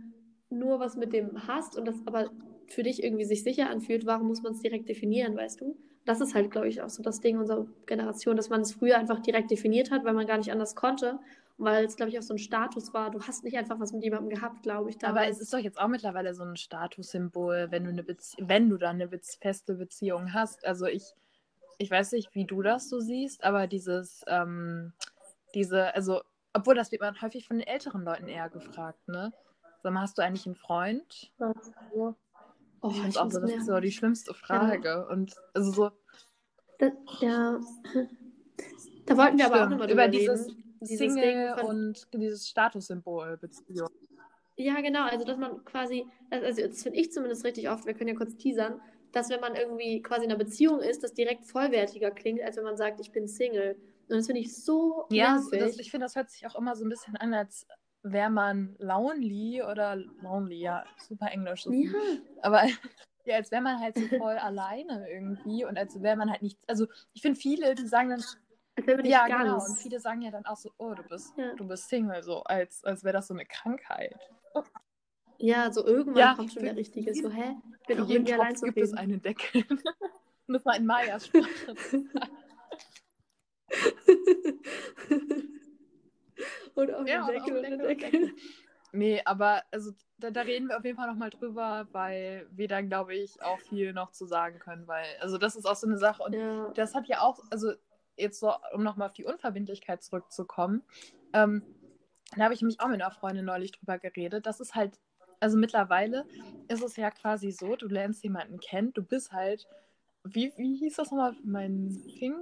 [0.48, 2.30] nur was mit dem hast und das aber
[2.66, 5.76] für dich irgendwie sich sicher anfühlt, warum muss man es direkt definieren, weißt du?
[6.06, 8.96] Das ist halt, glaube ich, auch so das Ding unserer Generation, dass man es früher
[8.96, 11.18] einfach direkt definiert hat, weil man gar nicht anders konnte.
[11.58, 13.10] Und weil es, glaube ich, auch so ein Status war.
[13.10, 14.96] Du hast nicht einfach was mit jemandem gehabt, glaube ich.
[15.04, 15.36] Aber damals.
[15.36, 18.78] es ist doch jetzt auch mittlerweile so ein Statussymbol, wenn du eine Bezie wenn du
[18.78, 20.64] dann eine feste Beziehung hast.
[20.64, 21.12] Also ich,
[21.80, 24.92] ich weiß nicht, wie du das so siehst, aber dieses, ähm,
[25.54, 26.20] diese, also,
[26.52, 29.32] obwohl das wird man häufig von den älteren Leuten eher gefragt, ne?
[29.82, 31.32] Sag mal, hast du eigentlich einen Freund?
[31.40, 32.14] Oh,
[32.90, 35.06] ich finde auch so, das ist so die schlimmste Frage.
[35.08, 35.90] Und also so,
[36.78, 37.58] Das, ja.
[39.06, 40.76] Da wollten wir aber auch stimmt, nochmal über dieses reden.
[40.82, 43.88] Dieses Single von, und dieses Statussymbol Beziehung.
[44.56, 45.04] Ja, genau.
[45.04, 48.36] Also, dass man quasi, also das finde ich zumindest richtig oft, wir können ja kurz
[48.36, 48.80] teasern,
[49.12, 52.64] dass wenn man irgendwie quasi in einer Beziehung ist, das direkt vollwertiger klingt, als wenn
[52.64, 53.76] man sagt, ich bin Single.
[54.08, 55.60] Und das finde ich so Ja, nervig.
[55.60, 57.66] das, ich finde, das hört sich auch immer so ein bisschen an, als
[58.02, 61.66] wäre man lonely oder lonely, ja, super Englisch.
[61.66, 61.90] ja,
[62.42, 62.62] Aber
[63.26, 66.58] ja, als wäre man halt so voll alleine irgendwie und als wäre man halt nicht.
[66.66, 68.24] Also ich finde viele, die sagen dann,
[69.04, 69.42] ja, ganz.
[69.42, 71.54] genau, und viele sagen ja dann auch so, oh, du bist, Ja.
[71.56, 74.16] du bist Single, so, als, als wäre das so eine Krankheit.
[75.42, 77.14] Ja, so irgendwann Ja, kommt schon der Richtige.
[77.14, 77.56] So, hä?
[77.80, 79.64] Ich bin auch mir allein Topf gibt es einen Deckel.
[80.46, 82.04] um das mal in Mayas Sprache zu
[86.74, 88.34] und auf Ja, Deckel auch und den Deckel und Deckel.
[88.92, 92.88] Nee, aber also da, da reden wir auf jeden Fall nochmal drüber, weil wir dann,
[92.88, 95.96] glaube ich, auch viel noch zu sagen können, weil, also das ist auch so eine
[95.96, 96.70] Sache und Ja.
[96.74, 97.72] das hat ja auch, also
[98.16, 100.82] jetzt so, um nochmal auf die Unverbindlichkeit zurückzukommen,
[101.32, 101.62] ähm,
[102.36, 104.46] da habe ich mich auch mit einer Freundin neulich drüber geredet.
[104.46, 105.00] Das ist halt,
[105.40, 106.26] also mittlerweile
[106.68, 109.68] ist es ja quasi so, du lernst jemanden kennen, du bist halt,
[110.24, 112.36] wie, wie hieß das nochmal, mein Fling?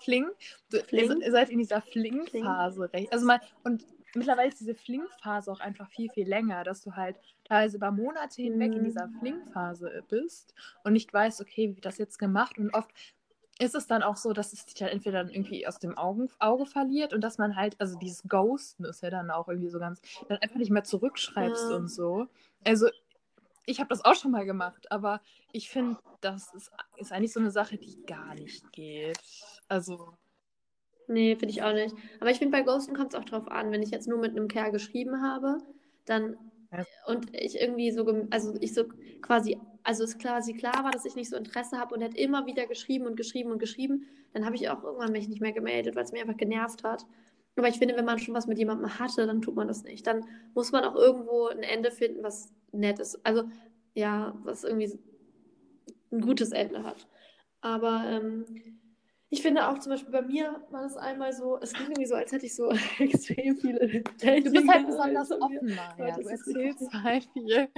[0.00, 0.26] Fling?
[0.70, 1.20] Du, Fling?
[1.20, 3.12] Ihr, seid in dieser Fling-Phase recht.
[3.12, 7.18] Also mal, und mittlerweile ist diese Fling-Phase auch einfach viel, viel länger, dass du halt
[7.44, 8.86] teilweise über Monate hinweg in Mhm.
[8.86, 12.92] dieser Fling-Phase bist und nicht weißt, okay, wie wird das jetzt gemacht und oft
[13.58, 16.28] ist es dann auch so, dass es dich dann entweder dann irgendwie aus dem Augen,
[16.38, 19.78] Auge verliert und dass man halt, also dieses Ghosten ist ja dann auch irgendwie so
[19.78, 21.76] ganz, dann einfach nicht mehr zurückschreibst Ja.
[21.76, 22.26] und so.
[22.64, 22.88] Also
[23.66, 25.20] ich habe das auch schon mal gemacht, aber
[25.52, 29.18] ich finde, das ist, ist eigentlich so eine Sache, die gar nicht geht.
[29.68, 30.14] Also,
[31.10, 31.94] Nee, finde ich auch nicht.
[32.20, 33.72] Aber ich finde, bei Ghosten kommt es auch drauf an.
[33.72, 35.58] Wenn ich jetzt nur mit einem Kerl geschrieben habe,
[36.04, 36.36] dann
[37.06, 38.84] und ich irgendwie so, also ich so
[39.22, 42.16] quasi, also es quasi klar war, dass ich nicht so Interesse habe und er hat
[42.16, 45.52] immer wieder geschrieben und geschrieben und geschrieben, dann habe ich auch irgendwann mich nicht mehr
[45.52, 47.06] gemeldet, weil es mich einfach genervt hat.
[47.56, 50.06] Aber ich finde, wenn man schon was mit jemandem hatte, dann tut man das nicht.
[50.06, 53.18] Dann muss man auch irgendwo ein Ende finden, was nett ist.
[53.24, 53.44] Also
[53.94, 54.98] ja, was irgendwie
[56.12, 57.08] ein gutes Ende hat.
[57.60, 58.44] Aber ähm,
[59.30, 62.14] ich finde auch zum Beispiel bei mir war das einmal so, es klingt irgendwie so,
[62.14, 66.16] als hätte ich so extrem viele Du bist halt besonders offen, Maja.
[66.16, 67.68] Leute, Du erzählst halt viel.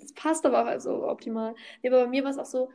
[0.00, 1.54] Das passt aber auch also optimal.
[1.82, 2.70] Nee, aber bei mir war es auch so,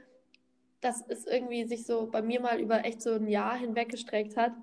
[0.82, 4.36] dass es irgendwie sich so bei mir mal über echt so ein Jahr hinweg gestreckt
[4.36, 4.54] hat.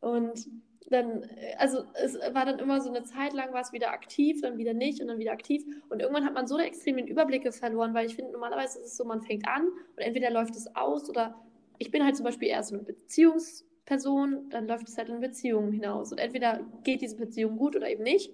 [0.00, 0.48] Und
[0.90, 4.40] dann, äh, also es war dann immer so eine Zeit lang war es wieder aktiv,
[4.40, 5.64] dann wieder nicht und dann wieder aktiv.
[5.88, 8.96] Und irgendwann hat man so extrem den Überblick verloren, weil ich finde, normalerweise ist es
[8.96, 11.34] so, man fängt an und entweder läuft es aus oder
[11.78, 15.72] ich bin halt zum Beispiel eher so eine Beziehungsperson, dann läuft es halt in Beziehungen
[15.72, 16.10] hinaus.
[16.10, 18.32] Und entweder geht diese Beziehung gut oder eben nicht.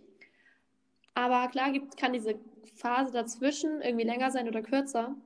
[1.15, 2.37] Aber klar gibt, kann diese
[2.77, 5.17] Phase dazwischen irgendwie länger sein oder kürzer.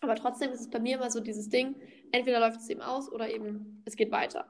[0.00, 1.76] Aber trotzdem ist es bei mir immer so dieses Ding,
[2.12, 4.46] entweder läuft es eben aus oder eben es geht weiter.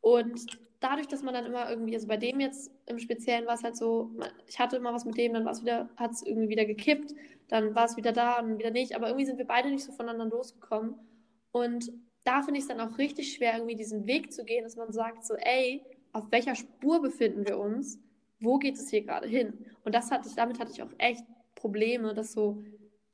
[0.00, 3.64] Und dadurch, dass man dann immer irgendwie, also bei dem jetzt im Speziellen war es
[3.64, 4.10] halt so,
[4.46, 7.14] ich hatte immer was mit dem, dann war es wieder, hat es irgendwie wieder gekippt,
[7.48, 8.94] dann war es wieder da und wieder nicht.
[8.94, 10.94] Aber irgendwie sind wir beide nicht so voneinander losgekommen.
[11.52, 11.92] Und
[12.24, 14.92] da finde ich es dann auch richtig schwer, irgendwie diesen Weg zu gehen, dass man
[14.92, 17.98] sagt so, ey, auf welcher Spur befinden wir uns?
[18.40, 19.66] Wo geht es hier gerade hin?
[19.84, 21.24] Und das hatte ich, damit hatte ich auch echt
[21.58, 22.62] Probleme, das so,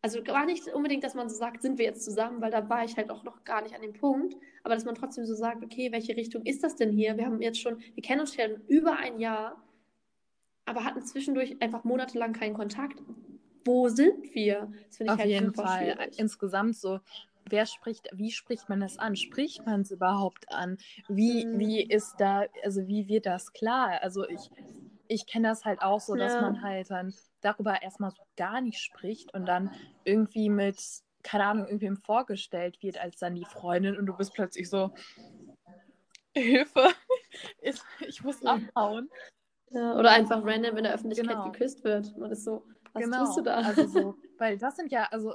[0.02, 2.84] also gar nicht unbedingt, dass man so sagt, sind wir jetzt zusammen, weil da war
[2.84, 5.64] ich halt auch noch gar nicht an dem Punkt, aber dass man trotzdem so sagt,
[5.64, 7.16] okay, welche Richtung ist das denn hier?
[7.16, 9.62] Wir haben jetzt schon, wir kennen uns schon über ein Jahr,
[10.66, 13.02] aber hatten zwischendurch einfach monatelang keinen Kontakt.
[13.64, 14.70] Wo sind wir?
[14.86, 15.92] Das finde ich Auf halt jeden super Fall.
[15.94, 16.18] schwierig.
[16.18, 17.00] Insgesamt so,
[17.48, 19.16] wer spricht, wie spricht man das an?
[19.16, 20.76] Spricht man es überhaupt an?
[21.08, 21.58] Wie, Mhm.
[21.58, 24.02] wie ist da, also wie wird das klar?
[24.02, 24.50] Also ich,
[25.08, 26.40] ich kenne das halt auch so, dass Ja.
[26.42, 29.70] man halt dann darüber erstmal so gar nicht spricht und dann
[30.04, 30.78] irgendwie mit,
[31.22, 34.92] keine Ahnung, irgendwem vorgestellt wird als dann die Freundin und du bist plötzlich so,
[36.34, 36.88] Hilfe,
[37.62, 39.08] ich, ich muss abhauen.
[39.70, 41.50] Ja, oder einfach random in der Öffentlichkeit Genau.
[41.50, 42.16] geküsst wird.
[42.16, 43.24] Man ist so, was genau.
[43.24, 43.56] tust du da?
[43.56, 45.34] Also so, weil das sind ja, also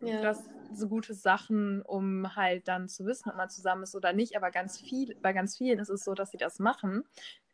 [0.00, 0.20] ja.
[0.22, 0.42] das
[0.72, 4.36] so gute Sachen, um halt dann zu wissen, ob man zusammen ist oder nicht.
[4.36, 7.04] Aber ganz viel, bei ganz vielen ist es so, dass sie das machen.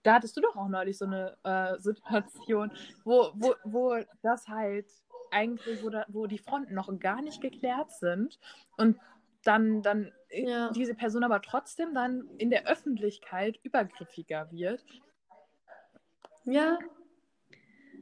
[0.02, 2.72] Da hattest du doch auch neulich so eine äh, Situation,
[3.04, 4.86] wo, wo, wo das halt
[5.30, 8.38] eigentlich, wo, da, wo die Fronten noch gar nicht geklärt sind
[8.76, 8.98] und
[9.44, 10.70] dann, dann Ja.
[10.70, 14.84] diese Person aber trotzdem dann in der Öffentlichkeit übergriffiger wird.
[16.44, 16.78] Ja.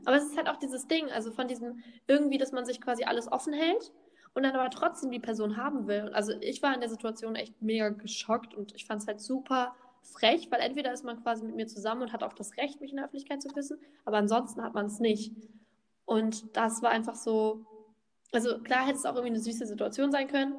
[0.07, 3.05] Aber es ist halt auch dieses Ding, also von diesem irgendwie, dass man sich quasi
[3.05, 3.93] alles offen hält
[4.35, 6.09] und dann aber trotzdem die Person haben will.
[6.15, 9.75] Also ich war in der Situation echt mega geschockt und ich fand es halt super
[10.03, 12.91] frech, weil entweder ist man quasi mit mir zusammen und hat auch das Recht, mich
[12.91, 15.33] in der Öffentlichkeit zu küssen, aber ansonsten hat man es nicht.
[16.05, 17.65] Und das war einfach so,
[18.33, 20.55] also klar hätte es auch irgendwie eine süße Situation sein können,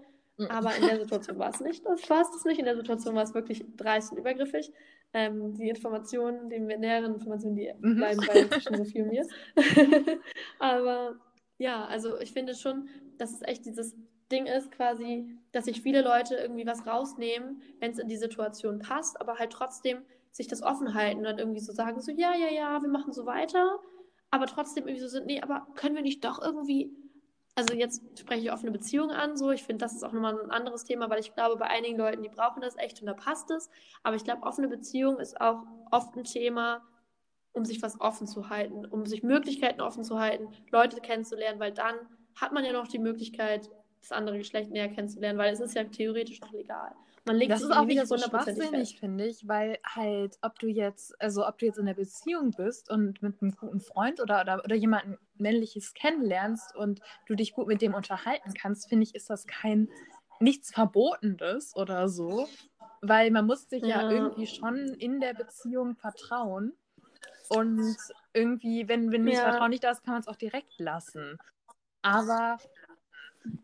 [0.49, 1.85] aber in der Situation war es nicht.
[1.85, 2.57] Das war es das nicht.
[2.59, 4.71] In der Situation war es wirklich dreist und übergriffig.
[5.13, 7.95] Ähm, die Informationen, die näheren Informationen, die Mhm.
[7.97, 9.27] bleiben bei zwischen Sophie und mir.
[10.59, 11.15] aber
[11.57, 13.95] ja, also ich finde schon, dass es echt dieses
[14.31, 18.79] Ding ist, quasi, dass sich viele Leute irgendwie was rausnehmen, wenn es in die Situation
[18.79, 22.33] passt, aber halt trotzdem sich das offen halten und dann irgendwie so sagen, so, ja,
[22.35, 23.79] ja, ja, wir machen so weiter,
[24.29, 26.95] aber trotzdem irgendwie so sind, nee, aber können wir nicht doch irgendwie
[27.55, 29.51] also jetzt spreche ich offene Beziehungen an, so.
[29.51, 32.23] Ich finde, das ist auch nochmal ein anderes Thema, weil ich glaube, bei einigen Leuten,
[32.23, 33.69] die brauchen das echt und da passt es.
[34.03, 36.81] Aber ich glaube, offene Beziehung ist auch oft ein Thema,
[37.51, 41.73] um sich was offen zu halten, um sich Möglichkeiten offen zu halten, Leute kennenzulernen, weil
[41.73, 41.95] dann
[42.39, 43.69] hat man ja noch die Möglichkeit,
[44.01, 46.91] das andere Geschlecht näher kennenzulernen, weil es ist ja theoretisch noch legal.
[47.25, 50.67] Man legt Das ist auch irgendwie wieder so schwachsinnig, finde ich, weil halt, ob du
[50.67, 54.41] jetzt, also ob du jetzt in der Beziehung bist und mit einem guten Freund oder,
[54.41, 59.13] oder, oder jemanden männliches kennenlernst und du dich gut mit dem unterhalten kannst, finde ich,
[59.13, 59.87] ist das kein
[60.39, 62.47] nichts Verbotenes oder so.
[63.01, 64.11] Weil man muss sich ja, Ja.
[64.11, 66.73] irgendwie schon in der Beziehung vertrauen.
[67.49, 67.97] Und
[68.33, 69.51] irgendwie, wenn, wenn das Ja.
[69.51, 71.37] Vertrauen nicht da ist, kann man es auch direkt lassen.
[72.01, 72.57] Aber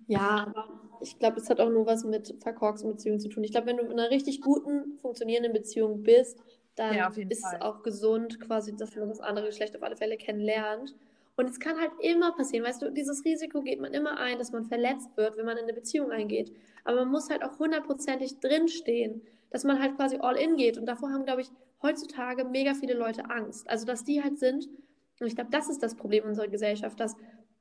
[0.08, 0.68] Ja, aber
[1.02, 3.44] ich glaube, es hat auch nur was mit verkorksten Beziehungen zu tun.
[3.44, 6.40] Ich glaube, wenn du in einer richtig guten, funktionierenden Beziehung bist,
[6.76, 7.54] dann Ja, ist Fall.
[7.54, 10.96] es auch gesund, quasi, dass man das andere Geschlecht auf alle Fälle kennenlernt.
[11.36, 14.52] Und es kann halt immer passieren, weißt du, dieses Risiko geht man immer ein, dass
[14.52, 16.52] man verletzt wird, wenn man in eine Beziehung eingeht.
[16.84, 20.78] Aber man muss halt auch hundertprozentig drinstehen, dass man halt quasi all in geht.
[20.78, 21.50] Und davor haben, glaube ich,
[21.84, 23.70] heutzutage mega viele Leute Angst.
[23.70, 24.68] Also, dass die halt sind,
[25.20, 27.16] und ich glaube, das ist das Problem unserer Gesellschaft, dass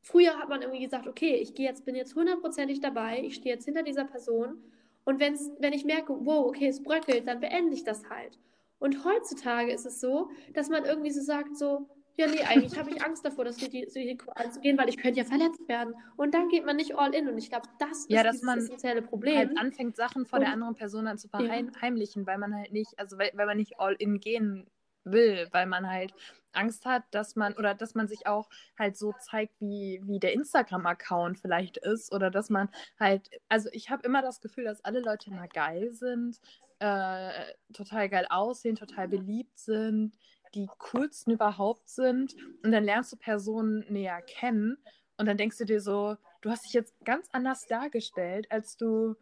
[0.07, 3.53] Früher hat man irgendwie gesagt, okay, ich gehe jetzt, bin jetzt hundertprozentig dabei, ich stehe
[3.57, 4.63] jetzt hinter dieser Person
[5.05, 8.39] und wenn's, wenn ich merke, wow, okay, es bröckelt, dann beende ich das halt.
[8.79, 12.91] Und heutzutage ist es so, dass man irgendwie so sagt, so, ja, nee, eigentlich habe
[12.91, 15.93] ich Angst davor, das Risiko anzugehen, weil ich könnte ja verletzt werden.
[16.17, 17.29] Und dann geht man nicht all in.
[17.29, 19.37] Und ich glaube, das Ja, ist dass dieses man essentielle Problem.
[19.37, 21.41] halt anfängt, Sachen vor der Und- anderen Person dann zu Ja.
[21.73, 24.67] verheimlichen, weil man halt nicht, also weil, weil man nicht all in gehen
[25.05, 26.15] will, weil man halt
[26.57, 30.33] Angst hat, dass man oder dass man sich auch halt so zeigt, wie, wie der
[30.33, 35.01] Instagram-Account vielleicht ist oder dass man halt, also ich habe immer das Gefühl, dass alle
[35.01, 36.41] Leute immer geil sind,
[36.79, 40.17] äh, total geil aussehen, total beliebt sind,
[40.55, 44.79] die coolsten überhaupt sind und dann lernst du Personen näher kennen
[45.19, 49.17] und dann denkst du dir so, du hast dich jetzt ganz anders dargestellt, als du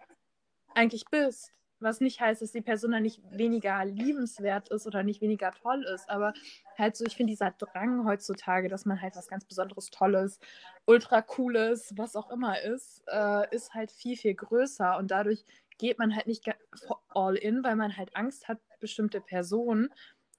[0.75, 1.53] eigentlich bist.
[1.81, 5.85] Was nicht heißt, dass die Person dann nicht weniger liebenswert ist oder nicht weniger toll
[5.95, 6.09] ist.
[6.09, 6.33] Aber
[6.79, 10.41] halt so, ich finde dieser Drang heutzutage, dass man halt was ganz Besonderes, Tolles,
[10.87, 14.97] ultra cooles, was auch immer ist, äh, ist halt viel, viel größer.
[14.97, 15.45] Und dadurch
[15.79, 16.45] geht man halt nicht
[17.09, 19.91] all in, weil man halt Angst hat, bestimmte Personen,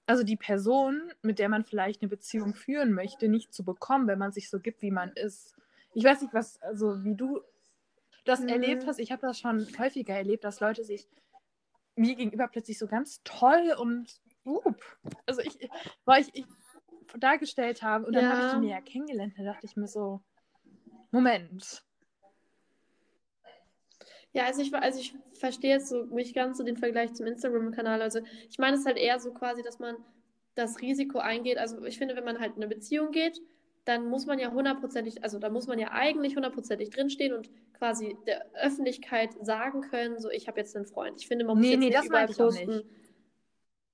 [0.06, 4.18] also die Person, mit der man vielleicht eine Beziehung führen möchte, nicht zu bekommen, wenn
[4.18, 5.56] man sich so gibt, wie man ist.
[5.94, 7.40] Ich weiß nicht, was, also wie du
[8.24, 8.48] das Mhm.
[8.48, 8.98] erlebt hast.
[8.98, 11.08] Ich habe das schon häufiger erlebt, dass Leute sich
[11.96, 14.80] mir gegenüber plötzlich so ganz toll und up,
[15.26, 15.58] also ich,
[16.04, 16.44] weil ich, ich
[17.18, 18.60] dargestellt habe und dann habe ich Ja.
[18.60, 20.20] die näher kennengelernt, da dachte ich mir so,
[21.10, 21.82] Moment.
[24.32, 28.02] Ja, also ich, also ich verstehe jetzt so nicht ganz so den Vergleich zum Instagram-Kanal.
[28.02, 29.96] Also ich meine es halt eher so quasi, dass man
[30.54, 31.56] das Risiko eingeht.
[31.56, 33.40] Also ich finde, wenn man halt in eine Beziehung geht,
[33.86, 38.16] dann muss man ja hundertprozentig, also da muss man ja eigentlich hundertprozentig drinstehen und quasi
[38.26, 41.20] der Öffentlichkeit sagen können, so ich habe jetzt einen Freund.
[41.20, 42.86] Ich finde, man muss Nee, jetzt nee, nicht das überall posten, nicht.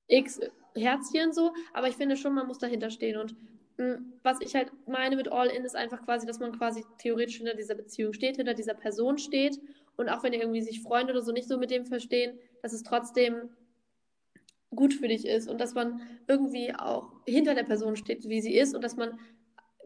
[0.08, 0.40] X
[0.74, 3.18] Herzchen so, aber ich finde schon, man muss dahinter stehen.
[3.18, 3.36] Und
[3.76, 7.54] mh, was ich halt meine mit All-In ist einfach quasi, dass man quasi theoretisch hinter
[7.54, 9.60] dieser Beziehung steht, hinter dieser Person steht
[9.96, 12.72] und auch wenn ihr irgendwie sich Freunde oder so nicht so mit dem verstehen, dass
[12.72, 13.50] es trotzdem
[14.74, 18.56] gut für dich ist und dass man irgendwie auch hinter der Person steht, wie sie
[18.56, 19.18] ist und dass man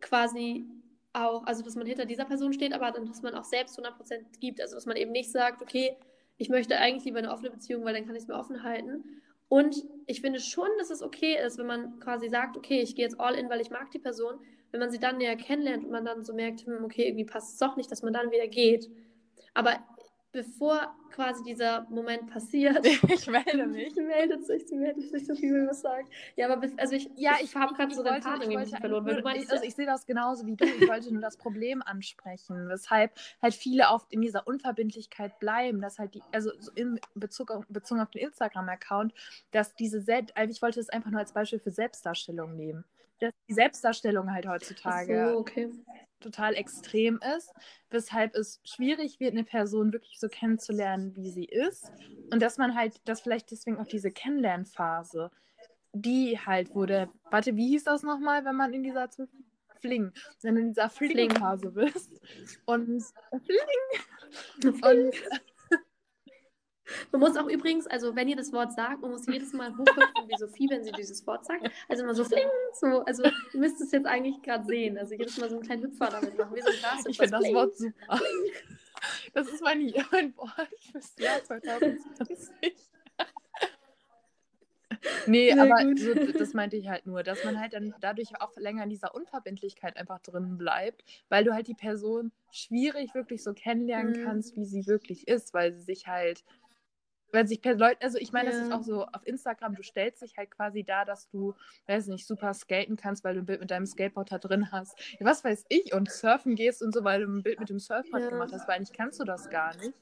[0.01, 0.67] quasi
[1.13, 4.39] auch, also dass man hinter dieser Person steht, aber dann, dass man auch selbst 100%
[4.41, 4.61] gibt.
[4.61, 5.97] Also dass man eben nicht sagt, okay,
[6.37, 9.05] ich möchte eigentlich lieber eine offene Beziehung, weil dann kann ich es mir offen halten.
[9.49, 13.05] Und ich finde schon, dass es okay ist, wenn man quasi sagt, okay, ich gehe
[13.05, 14.39] jetzt all in, weil ich mag die Person.
[14.73, 17.55] Wenn man sie dann näher kennenlernt und man dann so merkt, hm, okay, irgendwie passt
[17.55, 18.91] es doch nicht, dass man dann wieder geht.
[19.55, 19.79] Aber
[20.37, 23.95] bevor quasi dieser Moment passiert, Ich melde mich.
[23.95, 26.07] Sie meldet sich, sie meldet sich, so viel will was sagen.
[26.37, 28.77] Ja, aber bis, also ich, Ja, ich habe gerade ich so den Faden ich irgendwie
[28.77, 30.67] verloren, weil du meinst, also ich sehe das genauso wie du.
[30.67, 35.99] Ich wollte nur das Problem ansprechen, weshalb halt viele oft in dieser Unverbindlichkeit bleiben, dass
[35.99, 39.15] halt die, also so in Bezug auf, bezogen auf den Instagram-Account,
[39.53, 42.85] dass diese Selbst, also ich wollte es einfach nur als Beispiel für Selbstdarstellung nehmen.
[43.21, 45.71] Dass die Selbstdarstellung halt Ach heutzutage so, okay.
[46.27, 47.53] Total extrem ist,
[47.91, 51.91] weshalb es schwierig wird, eine Person wirklich so kennenzulernen, wie sie ist.
[52.33, 55.31] Und dass man halt, dass vielleicht deswegen auch diese Kennenlernphase,
[55.93, 59.29] die halt wurde, warte, wie hieß das nochmal, wenn man in dieser Zw-
[59.81, 60.13] Fling,
[60.43, 61.11] wenn du in dieser Fling.
[61.13, 62.11] Fling-Phase bist
[62.65, 63.05] und
[63.45, 65.15] Fling und
[67.13, 70.29] Man muss auch übrigens, also wenn ihr das Wort sagt, man muss jedes Mal hochhüpfen
[70.29, 71.69] wie Sophie, wenn sie dieses Wort sagt.
[71.89, 74.97] Also immer so fling, so, also ihr müsst es jetzt eigentlich gerade sehen.
[74.99, 77.11] Also jedes Mal so einen kleinen Hüpfer damit machen, wie so ein Grashüpfer.
[77.11, 77.55] ich finde das Fling.
[77.55, 78.21] Wort super.
[79.35, 82.75] Das ist mein, mein Wort fürs Jahr 2020.
[85.27, 88.57] Nee, Sehr aber so, das meinte ich halt nur, dass man halt dann dadurch auch
[88.57, 93.53] länger in dieser Unverbindlichkeit einfach drin bleibt, weil du halt die Person schwierig wirklich so
[93.53, 94.25] kennenlernen Mhm.
[94.25, 96.45] kannst, wie sie wirklich ist, weil sie sich halt,
[97.37, 98.79] weil sich Leute, also ich meine, das ist Ja.
[98.79, 101.55] auch so auf Instagram, du stellst dich halt quasi da, dass du,
[101.87, 104.99] weiß nicht, super skaten kannst, weil du ein Bild mit deinem Skateboard da drin hast.
[105.21, 107.79] Ja, was weiß ich, und surfen gehst und so, weil du ein Bild mit dem
[107.79, 108.31] Surfboard Ja.
[108.31, 109.93] gemacht hast, weil eigentlich kannst du das gar nicht.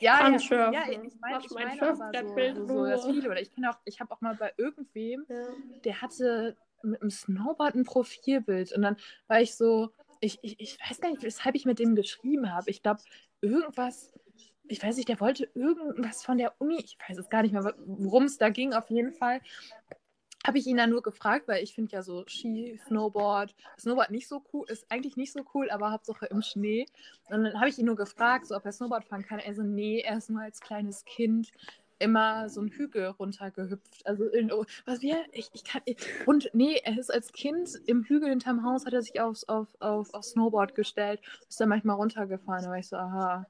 [0.00, 0.38] Ja, ja,
[0.70, 3.30] ja, ich meine, ich mein Surfbrettbild so, so, das viele.
[3.30, 5.48] Oder ich kenne auch, ich habe auch mal bei irgendwem, Ja.
[5.84, 8.96] der hatte mit einem Snowboard ein Profilbild und dann
[9.26, 12.70] war ich so, ich, ich, ich weiß gar nicht, weshalb ich mit dem geschrieben habe.
[12.70, 13.00] Ich glaube,
[13.40, 14.12] irgendwas,
[14.68, 17.74] ich weiß nicht, der wollte irgendwas von der Uni, ich weiß es gar nicht mehr,
[17.86, 19.40] worum es da ging, auf jeden Fall.
[20.46, 24.28] Habe ich ihn dann nur gefragt, weil ich finde ja so Ski, Snowboard, Snowboard nicht
[24.28, 26.86] so cool, ist eigentlich nicht so cool, aber Hauptsache im Schnee.
[27.28, 29.40] Und dann habe ich ihn nur gefragt, so, ob er Snowboard fahren kann.
[29.40, 31.50] Er so, nee, er ist nur als kleines Kind
[31.98, 34.06] immer so einen Hügel runtergehüpft.
[34.06, 37.70] Also, in, oh, was wir, ich, ich kann, ich, und nee, er ist als Kind
[37.86, 41.68] im Hügel hinterm Haus, hat er sich aufs, auf, auf, auf Snowboard gestellt, ist dann
[41.68, 42.62] manchmal runtergefahren.
[42.62, 43.46] Da war ich so, aha.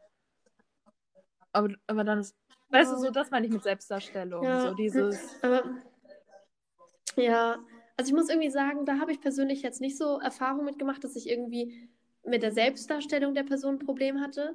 [1.58, 2.36] Aber, aber dann ist,
[2.68, 4.44] weißt du, so, das meine ich mit Selbstdarstellung.
[4.44, 4.68] Ja.
[4.68, 5.64] So dieses, Aber
[7.16, 7.58] ja,
[7.96, 11.16] also ich muss irgendwie sagen, da habe ich persönlich jetzt nicht so Erfahrung mitgemacht, dass
[11.16, 11.88] ich irgendwie
[12.24, 14.54] mit der Selbstdarstellung der Person ein Problem hatte.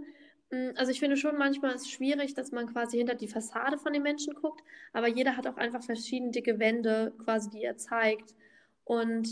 [0.50, 3.78] Mm, also ich finde schon manchmal ist es schwierig, dass man quasi hinter die Fassade
[3.78, 4.64] von den Menschen guckt,
[4.94, 8.34] aber jeder hat auch einfach verschiedene dicke Wände, quasi, die er zeigt.
[8.86, 9.28] Und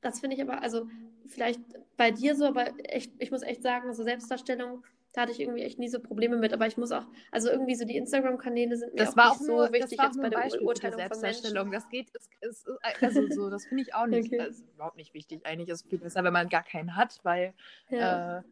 [0.00, 0.88] das finde ich aber, also
[1.26, 1.60] vielleicht
[1.96, 4.84] bei dir so, aber echt, ich muss echt sagen, so Selbstdarstellung,
[5.18, 6.52] da hatte ich irgendwie echt nie so Probleme mit.
[6.52, 9.34] Aber ich muss auch, also irgendwie so die Instagram-Kanäle sind mir Das auch war nicht
[9.34, 10.96] auch so nur, wichtig das war auch jetzt bei der Beispiel von Menschen.
[10.96, 11.72] Selbstdarstellung.
[11.72, 14.40] Das geht, ist, ist, ist, also so, das finde ich auch nicht, Okay.
[14.40, 15.44] also überhaupt nicht wichtig.
[15.44, 17.52] Eigentlich ist es viel besser, wenn man gar keinen hat, weil,
[17.90, 18.38] Ja.
[18.38, 18.42] äh,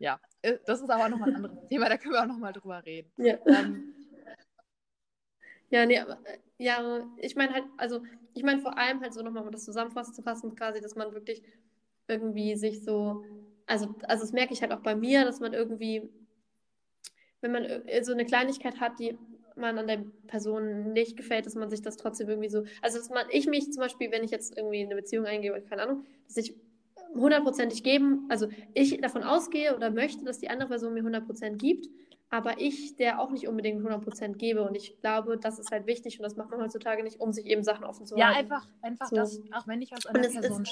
[0.00, 2.52] ja, äh, das ist aber auch nochmal ein anderes Thema, da können wir auch nochmal
[2.52, 3.08] drüber reden.
[3.18, 3.38] ja.
[3.46, 3.94] Ähm,
[5.70, 8.02] Ja, nee, aber äh, ja, ich meine halt, also
[8.34, 11.12] ich meine vor allem halt so nochmal, um das zusammenfassen zu fassen, quasi, dass man
[11.14, 11.42] wirklich
[12.08, 13.24] irgendwie sich so,
[13.72, 16.08] also, also das merke ich halt auch bei mir, dass man irgendwie,
[17.40, 17.66] wenn man
[18.02, 19.16] so eine Kleinigkeit hat, die
[19.56, 23.08] man an der Person nicht gefällt, dass man sich das trotzdem irgendwie so, also dass
[23.10, 26.04] man, ich mich zum Beispiel, wenn ich jetzt irgendwie in eine Beziehung eingehe, keine Ahnung,
[26.26, 26.54] dass ich
[27.14, 31.88] hundertprozentig geben, also ich davon ausgehe oder möchte, dass die andere Person mir 100% gibt,
[32.30, 36.18] aber ich der auch nicht unbedingt 100% gebe und ich glaube, das ist halt wichtig
[36.18, 38.52] und das macht man heutzutage nicht, um sich eben Sachen offen zu ja, halten.
[38.52, 39.16] einfach, einfach So.
[39.16, 40.64] das, auch wenn dich was an der es ist- Person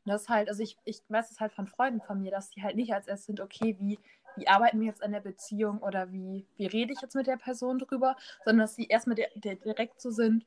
[0.00, 0.14] stört.
[0.14, 2.76] Das halt, also ich, ich weiß es halt von Freunden von mir, dass die halt
[2.76, 3.98] nicht als erstes sind, okay, wie,
[4.36, 7.36] wie arbeiten wir jetzt an der Beziehung oder wie, wie rede ich jetzt mit der
[7.36, 10.46] Person drüber, sondern dass sie erstmal der, der direkt so sind,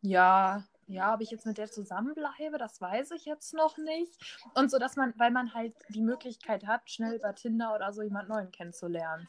[0.00, 4.12] ja, ja, ob ich jetzt mit der zusammenbleibe, das weiß ich jetzt noch nicht.
[4.54, 8.02] Und so, dass man, weil man halt die Möglichkeit hat, schnell über Tinder oder so
[8.02, 9.28] jemand Neuen kennenzulernen.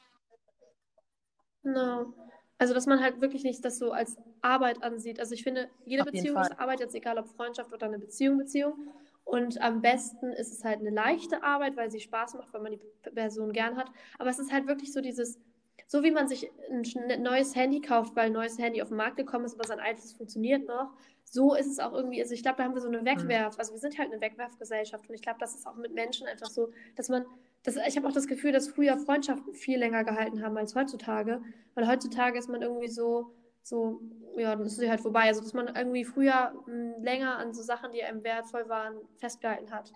[1.63, 2.13] Genau.
[2.57, 5.19] Also, dass man halt wirklich nicht das so als Arbeit ansieht.
[5.19, 8.37] Also, ich finde, jede Auf Beziehung ist Arbeit, jetzt egal ob Freundschaft oder eine Beziehung,
[8.37, 8.89] Beziehung.
[9.25, 12.73] Und am besten ist es halt eine leichte Arbeit, weil sie Spaß macht, weil man
[12.73, 12.79] die
[13.13, 13.89] Person gern hat.
[14.19, 15.39] Aber es ist halt wirklich so dieses,
[15.87, 18.97] so wie man sich ein schn- neues Handy kauft, weil ein neues Handy auf den
[18.97, 20.91] Markt gekommen ist, aber sein altes funktioniert noch.
[21.23, 23.71] So ist es auch irgendwie, also ich glaube, da haben wir so eine Wegwerf, also
[23.73, 26.69] wir sind halt eine Wegwerfgesellschaft und ich glaube, das ist auch mit Menschen einfach so,
[26.95, 27.25] dass man,
[27.63, 31.41] das, ich habe auch das Gefühl, dass früher Freundschaften viel länger gehalten haben als heutzutage,
[31.75, 34.01] weil heutzutage ist man irgendwie so, so,
[34.37, 35.21] ja, dann ist sie halt vorbei.
[35.21, 39.71] Also, dass man irgendwie früher mh, länger an so Sachen, die einem wertvoll waren, festgehalten
[39.71, 39.93] hat.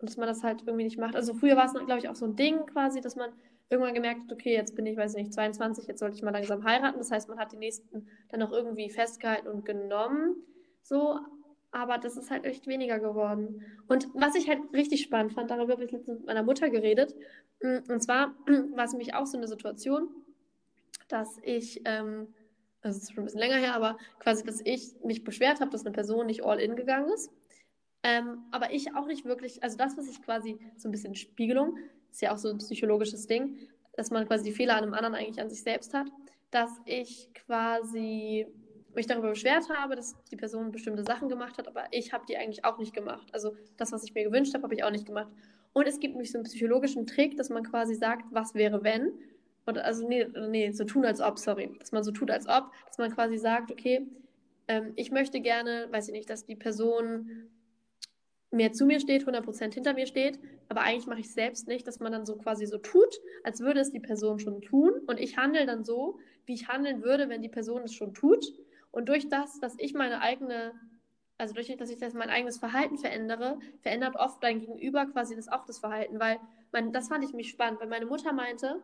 [0.00, 1.16] Und dass man das halt irgendwie nicht macht.
[1.16, 3.30] Also, früher war es, glaube ich, auch so ein Ding quasi, dass man
[3.70, 6.64] irgendwann gemerkt hat, okay, jetzt bin ich, weiß nicht, 22, jetzt sollte ich mal langsam
[6.64, 6.98] heiraten.
[6.98, 10.36] Das heißt, man hat die nächsten dann auch irgendwie festgehalten und genommen.
[10.82, 11.18] So,
[11.70, 13.62] aber das ist halt echt weniger geworden.
[13.88, 17.14] Und was ich halt richtig spannend fand, darüber habe ich letztens mit meiner Mutter geredet.
[17.60, 18.34] mh, Und zwar
[18.74, 20.08] war es nämlich auch so eine Situation,
[21.08, 22.28] dass ich, ähm,
[22.88, 25.70] also es ist schon ein bisschen länger her, aber quasi, dass ich mich beschwert habe,
[25.70, 27.30] dass eine Person nicht all in gegangen ist.
[28.02, 31.76] Ähm, aber ich auch nicht wirklich, also das, was ich quasi so ein bisschen Spiegelung,
[32.10, 33.58] ist ja auch so ein psychologisches Ding,
[33.96, 36.06] dass man quasi die Fehler an einem anderen eigentlich an sich selbst hat,
[36.50, 38.46] dass ich quasi
[38.94, 42.36] mich darüber beschwert habe, dass die Person bestimmte Sachen gemacht hat, aber ich habe die
[42.36, 43.28] eigentlich auch nicht gemacht.
[43.32, 45.30] Also das, was ich mir gewünscht habe, habe ich auch nicht gemacht.
[45.72, 49.12] Und es gibt nämlich so einen psychologischen Trick, dass man quasi sagt, was wäre wenn?
[49.68, 51.70] Oder also nee, nee, so tun als ob, sorry.
[51.78, 54.06] Dass man so tut als ob, dass man quasi sagt, okay,
[54.66, 57.50] ähm, ich möchte gerne, weiß ich nicht, dass die Person
[58.50, 61.86] mehr zu mir steht, 100% hinter mir steht, aber eigentlich mache ich es selbst nicht,
[61.86, 64.92] dass man dann so quasi so tut, als würde es die Person schon tun.
[65.06, 68.46] Und ich handle dann so, wie ich handeln würde, wenn die Person es schon tut.
[68.90, 70.72] Und durch das, dass ich meine eigene,
[71.36, 75.48] also durch dass ich das mein eigenes Verhalten verändere, verändert oft dein Gegenüber quasi das
[75.48, 76.40] auch das Verhalten, weil
[76.72, 78.82] man, das fand ich mich spannend, weil meine Mutter meinte,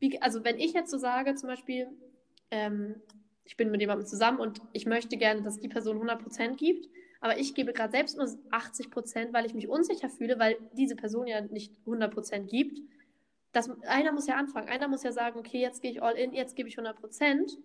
[0.00, 1.88] wie, also wenn ich jetzt so sage, zum Beispiel,
[2.50, 3.00] ähm,
[3.44, 6.88] ich bin mit jemandem zusammen und ich möchte gerne, dass die Person 100% gibt,
[7.20, 11.26] aber ich gebe gerade selbst nur 80%, weil ich mich unsicher fühle, weil diese Person
[11.26, 12.78] ja nicht 100% gibt.
[13.52, 16.32] Das, einer muss ja anfangen, einer muss ja sagen, okay, jetzt gehe ich all in,
[16.32, 17.56] jetzt gebe ich 100%.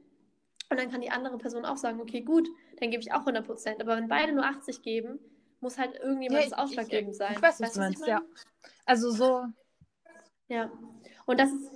[0.67, 3.79] Und dann kann die andere Person auch sagen, okay, gut, dann gebe ich auch 100%.
[3.79, 5.19] Aber wenn beide nur 80 geben,
[5.61, 7.33] muss halt irgendjemand Ja, das ausschlaggebend sein.
[7.35, 8.21] Ich weiß, was Weißt du was meinst, ich ja.
[8.85, 9.45] Also so,
[10.47, 10.71] Ja.
[11.25, 11.71] Und das ist,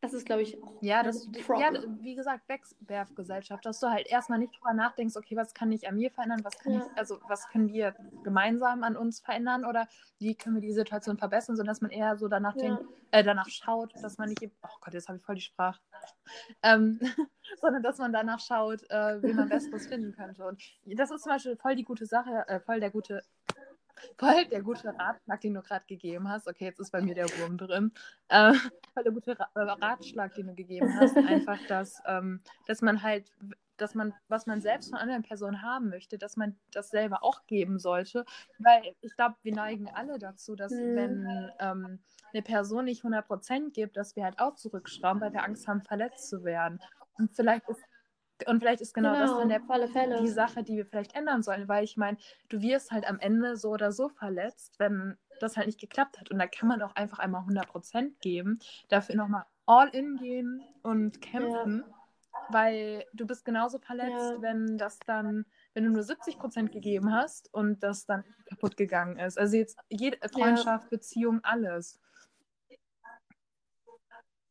[0.00, 4.38] das ist, glaube ich, auch Ja, das, ja, wie gesagt, Wegwerfgesellschaft, dass du halt erstmal
[4.38, 6.78] nicht drüber nachdenkst, okay, was kann ich an mir verändern, was kann Ja.
[6.86, 11.18] ich, also was können wir gemeinsam an uns verändern oder wie können wir die Situation
[11.18, 12.62] verbessern, sondern dass man eher so danach Ja.
[12.62, 15.40] denkt, äh, danach schaut, dass man nicht, eben- oh Gott, jetzt habe ich voll die
[15.40, 15.80] Sprache,
[16.62, 17.00] ähm,
[17.60, 20.44] sondern dass man danach schaut, äh, wie man Besseres finden könnte.
[20.44, 23.22] Und das ist zum Beispiel voll die gute Sache, äh, voll der gute
[24.16, 26.46] Voll der gute Ratschlag, den du gerade gegeben hast.
[26.46, 27.92] Okay, jetzt ist bei mir der Wurm drin.
[28.28, 28.52] Äh,
[28.98, 31.16] voll der gute äh, Ratschlag, den du gegeben hast.
[31.26, 33.32] Einfach, dass, ähm, dass man halt,
[33.76, 37.46] dass man, was man selbst von anderen Personen haben möchte, dass man das selber auch
[37.46, 38.24] geben sollte.
[38.58, 40.96] Weil ich glaube, wir neigen alle dazu, dass Mhm.
[40.96, 41.98] wenn ähm,
[42.32, 46.28] eine Person nicht 100% gibt, dass wir halt auch zurückschrauben, weil wir Angst haben, verletzt
[46.28, 46.80] zu werden.
[47.16, 47.82] Und vielleicht ist,
[48.46, 49.60] und vielleicht ist genau, das dann der
[50.20, 52.18] die Sache, die wir vielleicht ändern sollen, weil ich meine,
[52.48, 56.30] du wirst halt am Ende so oder so verletzt, wenn das halt nicht geklappt hat.
[56.30, 58.58] Und da kann man doch einfach einmal 100% geben,
[58.88, 61.84] dafür nochmal all in gehen und kämpfen,
[62.50, 64.42] weil du bist genauso verletzt, Ja.
[64.42, 69.38] wenn das dann, wenn du nur 70% gegeben hast und das dann kaputt gegangen ist.
[69.38, 72.00] Also jetzt jede Freundschaft, Beziehung, alles.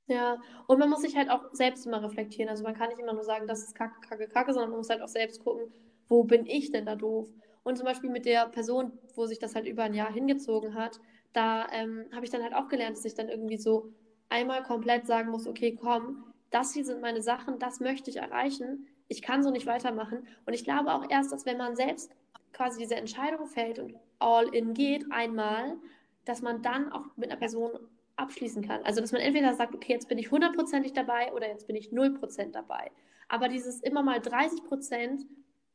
[0.10, 2.50] Ja, und man muss sich halt auch selbst immer reflektieren.
[2.50, 4.90] Also man kann nicht immer nur sagen, das ist kacke, kacke, kacke, sondern man muss
[4.90, 5.74] halt auch selbst gucken,
[6.08, 7.28] wo bin ich denn da doof?
[7.68, 11.02] Und zum Beispiel mit der Person, wo sich das halt über ein Jahr hingezogen hat,
[11.34, 13.92] da ähm, habe ich dann halt auch gelernt, dass ich dann irgendwie so
[14.30, 18.88] einmal komplett sagen muss, okay, komm, das hier sind meine Sachen, das möchte ich erreichen,
[19.10, 20.26] ich kann so nicht weitermachen.
[20.46, 22.10] Und ich glaube auch erst, dass wenn man selbst
[22.54, 25.76] quasi diese Entscheidung fällt und all in geht einmal,
[26.24, 27.72] dass man dann auch mit einer Person
[28.16, 28.82] abschließen kann.
[28.84, 31.92] Also, dass man entweder sagt, okay, jetzt bin ich hundertprozentig dabei oder jetzt bin ich
[31.92, 32.92] null Prozent dabei.
[33.28, 35.26] Aber dieses immer mal 30 Prozent,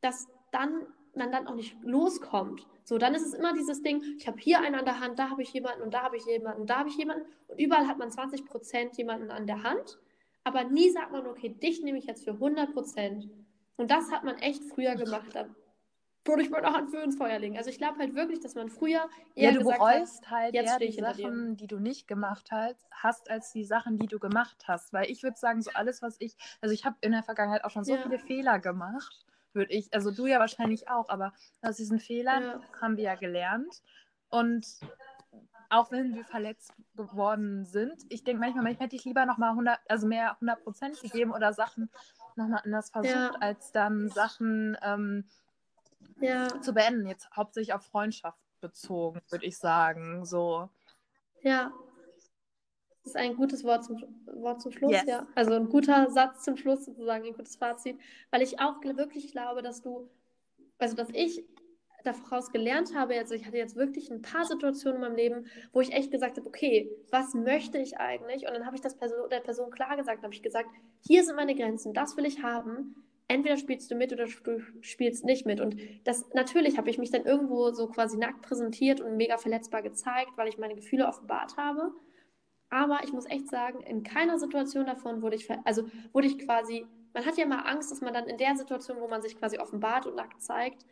[0.01, 2.67] dass dann man dann auch nicht loskommt.
[2.83, 5.29] So, dann ist es immer dieses Ding, ich habe hier einen an der Hand, da
[5.29, 7.97] habe ich jemanden und da habe ich jemanden da habe ich jemanden und überall hat
[7.97, 9.99] man 20 Prozent jemanden an der Hand,
[10.43, 13.29] aber nie sagt man, okay, dich nehme ich jetzt für 100 Prozent.
[13.77, 15.29] Und das hat man echt früher gemacht.
[15.33, 15.47] Da
[16.25, 17.57] würde ich meine Hand für ins Feuer legen.
[17.57, 20.53] Also ich glaube halt wirklich, dass man früher eher Ja, du gesagt hat, bereust halt
[20.53, 20.91] jetzt eher die.
[20.99, 24.93] Sachen, die du nicht gemacht hast, hast, als die Sachen, die du gemacht hast.
[24.93, 27.71] Weil ich würde sagen, so alles, was ich, also ich habe in der Vergangenheit auch
[27.71, 28.03] schon so Ja.
[28.03, 29.25] viele Fehler gemacht,
[29.55, 32.61] würde ich, also du ja wahrscheinlich auch, aber aus diesen Fehlern Ja.
[32.81, 33.81] haben wir ja gelernt.
[34.29, 34.65] Und
[35.69, 39.79] auch wenn wir verletzt geworden sind, ich denke manchmal, manchmal hätte ich lieber nochmal 100,
[39.87, 41.89] also mehr 100 Prozent gegeben oder Sachen
[42.35, 43.31] nochmal anders versucht, Ja.
[43.39, 45.25] als dann Sachen ähm,
[46.19, 47.07] ja, zu beenden.
[47.07, 50.25] Jetzt hauptsächlich auf Freundschaft bezogen, würde ich sagen.
[50.25, 50.69] So.
[51.41, 51.71] ja.
[53.03, 54.01] Das ist ein gutes Wort zum,
[54.33, 55.05] Wort zum Schluss, Yes.
[55.05, 55.27] ja.
[55.35, 57.97] Also ein guter Satz zum Schluss sozusagen, ein gutes Fazit.
[58.31, 60.09] Weil ich auch wirklich glaube, dass du,
[60.79, 61.43] also dass ich
[62.05, 65.81] daraus gelernt habe, also ich hatte jetzt wirklich ein paar Situationen in meinem Leben, wo
[65.81, 68.45] ich echt gesagt habe, okay, was möchte ich eigentlich?
[68.47, 70.69] Und dann habe ich das Person, der Person klar gesagt, habe ich gesagt,
[71.01, 72.95] hier sind meine Grenzen, das will ich haben.
[73.29, 75.61] Entweder spielst du mit oder du spielst nicht mit.
[75.61, 79.81] Und das natürlich habe ich mich dann irgendwo so quasi nackt präsentiert und mega verletzbar
[79.81, 81.93] gezeigt, weil ich meine Gefühle offenbart habe.
[82.73, 86.87] Aber ich muss echt sagen, in keiner Situation davon wurde ich, also wurde ich quasi,
[87.13, 89.59] man hat ja mal Angst, dass man dann in der Situation, wo man sich quasi
[89.59, 90.83] offenbart und nackt zeigt,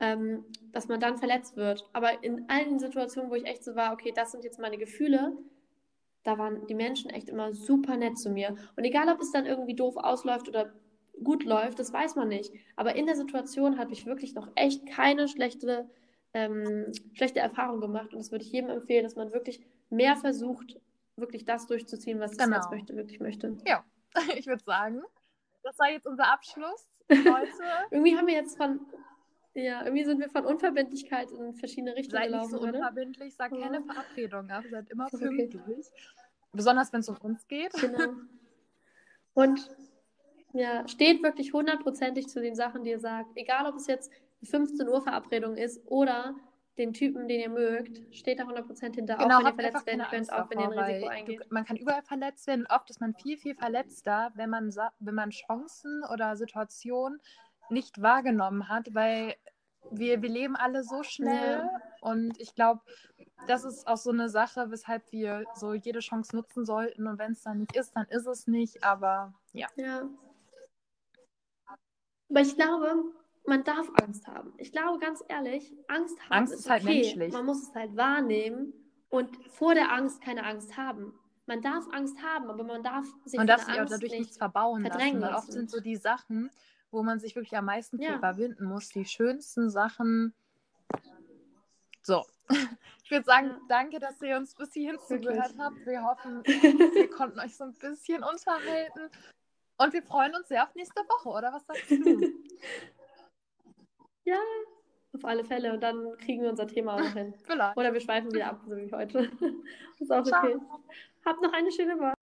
[0.00, 1.86] ähm, dass man dann verletzt wird.
[1.92, 5.36] Aber in allen Situationen, wo ich echt so war, okay, das sind jetzt meine Gefühle,
[6.22, 8.56] da waren die Menschen echt immer super nett zu mir.
[8.76, 10.72] Und egal, ob es dann irgendwie doof ausläuft oder
[11.22, 12.50] gut läuft, das weiß man nicht.
[12.76, 15.86] Aber in der Situation habe ich wirklich noch echt keine schlechte,
[16.32, 18.14] ähm, schlechte Erfahrung gemacht.
[18.14, 19.60] Und das würde ich jedem empfehlen, dass man wirklich
[19.90, 20.80] mehr versucht,
[21.20, 22.56] wirklich das durchzuziehen, was Genau.
[22.56, 23.56] Herz möchte, wirklich möchte.
[24.36, 25.02] Ich würde sagen,
[25.62, 27.48] das war jetzt unser Abschluss heute.
[27.90, 28.80] Irgendwie haben wir jetzt von,
[29.54, 32.72] ja, irgendwie sind wir von Unverbindlichkeit in verschiedene Richtungen Seid nicht gelaufen, so oder?
[32.78, 33.60] unverbindlich, sagt Ja.
[33.68, 35.18] keine Verabredung ab, seid immer Okay.
[35.48, 35.86] pünktlich.
[36.52, 37.72] Besonders wenn es um uns geht.
[37.74, 38.14] Genau.
[39.34, 39.70] Und
[40.52, 43.30] ja, steht wirklich hundertprozentig zu den Sachen, die ihr sagt.
[43.36, 44.10] Egal, ob es jetzt
[44.40, 46.34] die 15 Uhr Verabredung ist oder
[46.80, 50.02] den Typen, den ihr mögt, steht da 100% hinter, Genau, auch wenn ihr verletzt werden
[50.10, 51.40] könnt, auch wenn ihr ein Risiko eingeht.
[51.40, 52.66] du, man kann überall verletzt werden.
[52.68, 57.20] Oft ist man viel, viel verletzter, wenn man, wenn man Chancen oder Situationen
[57.68, 59.36] nicht wahrgenommen hat, weil
[59.90, 61.70] wir, wir leben alle so schnell Ja.
[62.00, 62.80] und ich glaube,
[63.46, 67.32] das ist auch so eine Sache, weshalb wir so jede Chance nutzen sollten und wenn
[67.32, 69.68] es dann nicht ist, dann ist es nicht, aber ja.
[69.76, 70.02] Ja.
[72.28, 73.04] Aber ich glaube,
[73.46, 74.52] man darf Angst haben.
[74.58, 77.02] Ich glaube ganz ehrlich, Angst haben Angst ist halt okay.
[77.02, 77.32] menschlich.
[77.32, 78.72] Man muss es halt wahrnehmen
[79.08, 81.12] und vor der Angst keine Angst haben.
[81.46, 84.20] Man darf Angst haben, aber man darf sich Man darf sich auch Angst dadurch nicht
[84.20, 85.52] nichts verbauen lassen, verdrängen weil oft lassen.
[85.52, 86.50] sind so die Sachen,
[86.90, 88.14] wo man sich wirklich am meisten Ja.
[88.16, 90.32] überwinden muss, die schönsten Sachen.
[92.02, 92.24] So,
[93.04, 93.60] ich würde sagen, Ja.
[93.68, 95.20] danke, dass ihr uns bis hierhin Wirklich.
[95.22, 95.84] zugehört habt.
[95.86, 96.42] Wir hoffen,
[96.94, 99.10] wir konnten euch so ein bisschen unterhalten.
[99.76, 102.20] Und wir freuen uns sehr auf nächste Woche, oder was sagst du?
[104.30, 104.38] Ja,
[105.14, 105.72] auf alle Fälle.
[105.72, 107.34] Und dann kriegen wir unser Thema auch noch hin.
[107.44, 107.76] Vielleicht.
[107.76, 109.30] Oder wir schweifen wieder ab, so wie heute.
[109.98, 110.44] ist auch Ciao.
[110.44, 110.56] okay.
[111.24, 112.14] Habt noch eine schöne Woche.